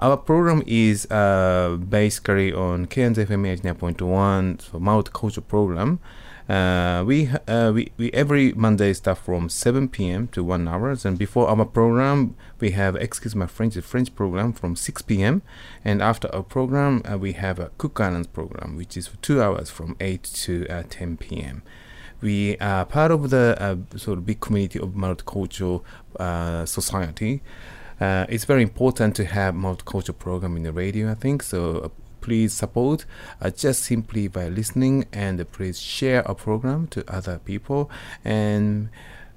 [0.00, 5.98] Our program is uh, basically on KNZFM 89.1 so multicultural program.
[6.48, 10.28] Uh, we, uh, we we every Monday start from 7 p.m.
[10.28, 14.54] to 1 hours, and before our program we have excuse my French the French program
[14.54, 15.42] from 6 p.m.
[15.84, 19.42] and after our program uh, we have a Cook Islands program which is for two
[19.42, 21.62] hours from 8 to uh, 10 p.m
[22.20, 25.82] we are part of the sort of big community of multicultural
[26.66, 27.42] society.
[28.00, 31.42] Uh, it's very important to have multicultural program in the radio, I think.
[31.42, 31.90] So
[32.28, 33.06] please support
[33.40, 37.90] uh, just simply by listening and please share our program to other people
[38.24, 38.90] and.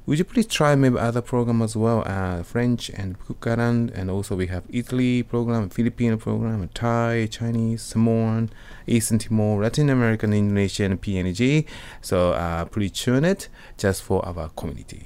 [0.08, 4.36] Would you please try maybe other program as well, uh, French and Kukaran, and also
[4.36, 8.50] we have Italy program, Filipino program, Thai, Chinese, Samoan,
[8.88, 11.68] Eastern Timor, Latin American, Indonesian, PNG.
[12.02, 15.06] So uh, please tune it just for our community.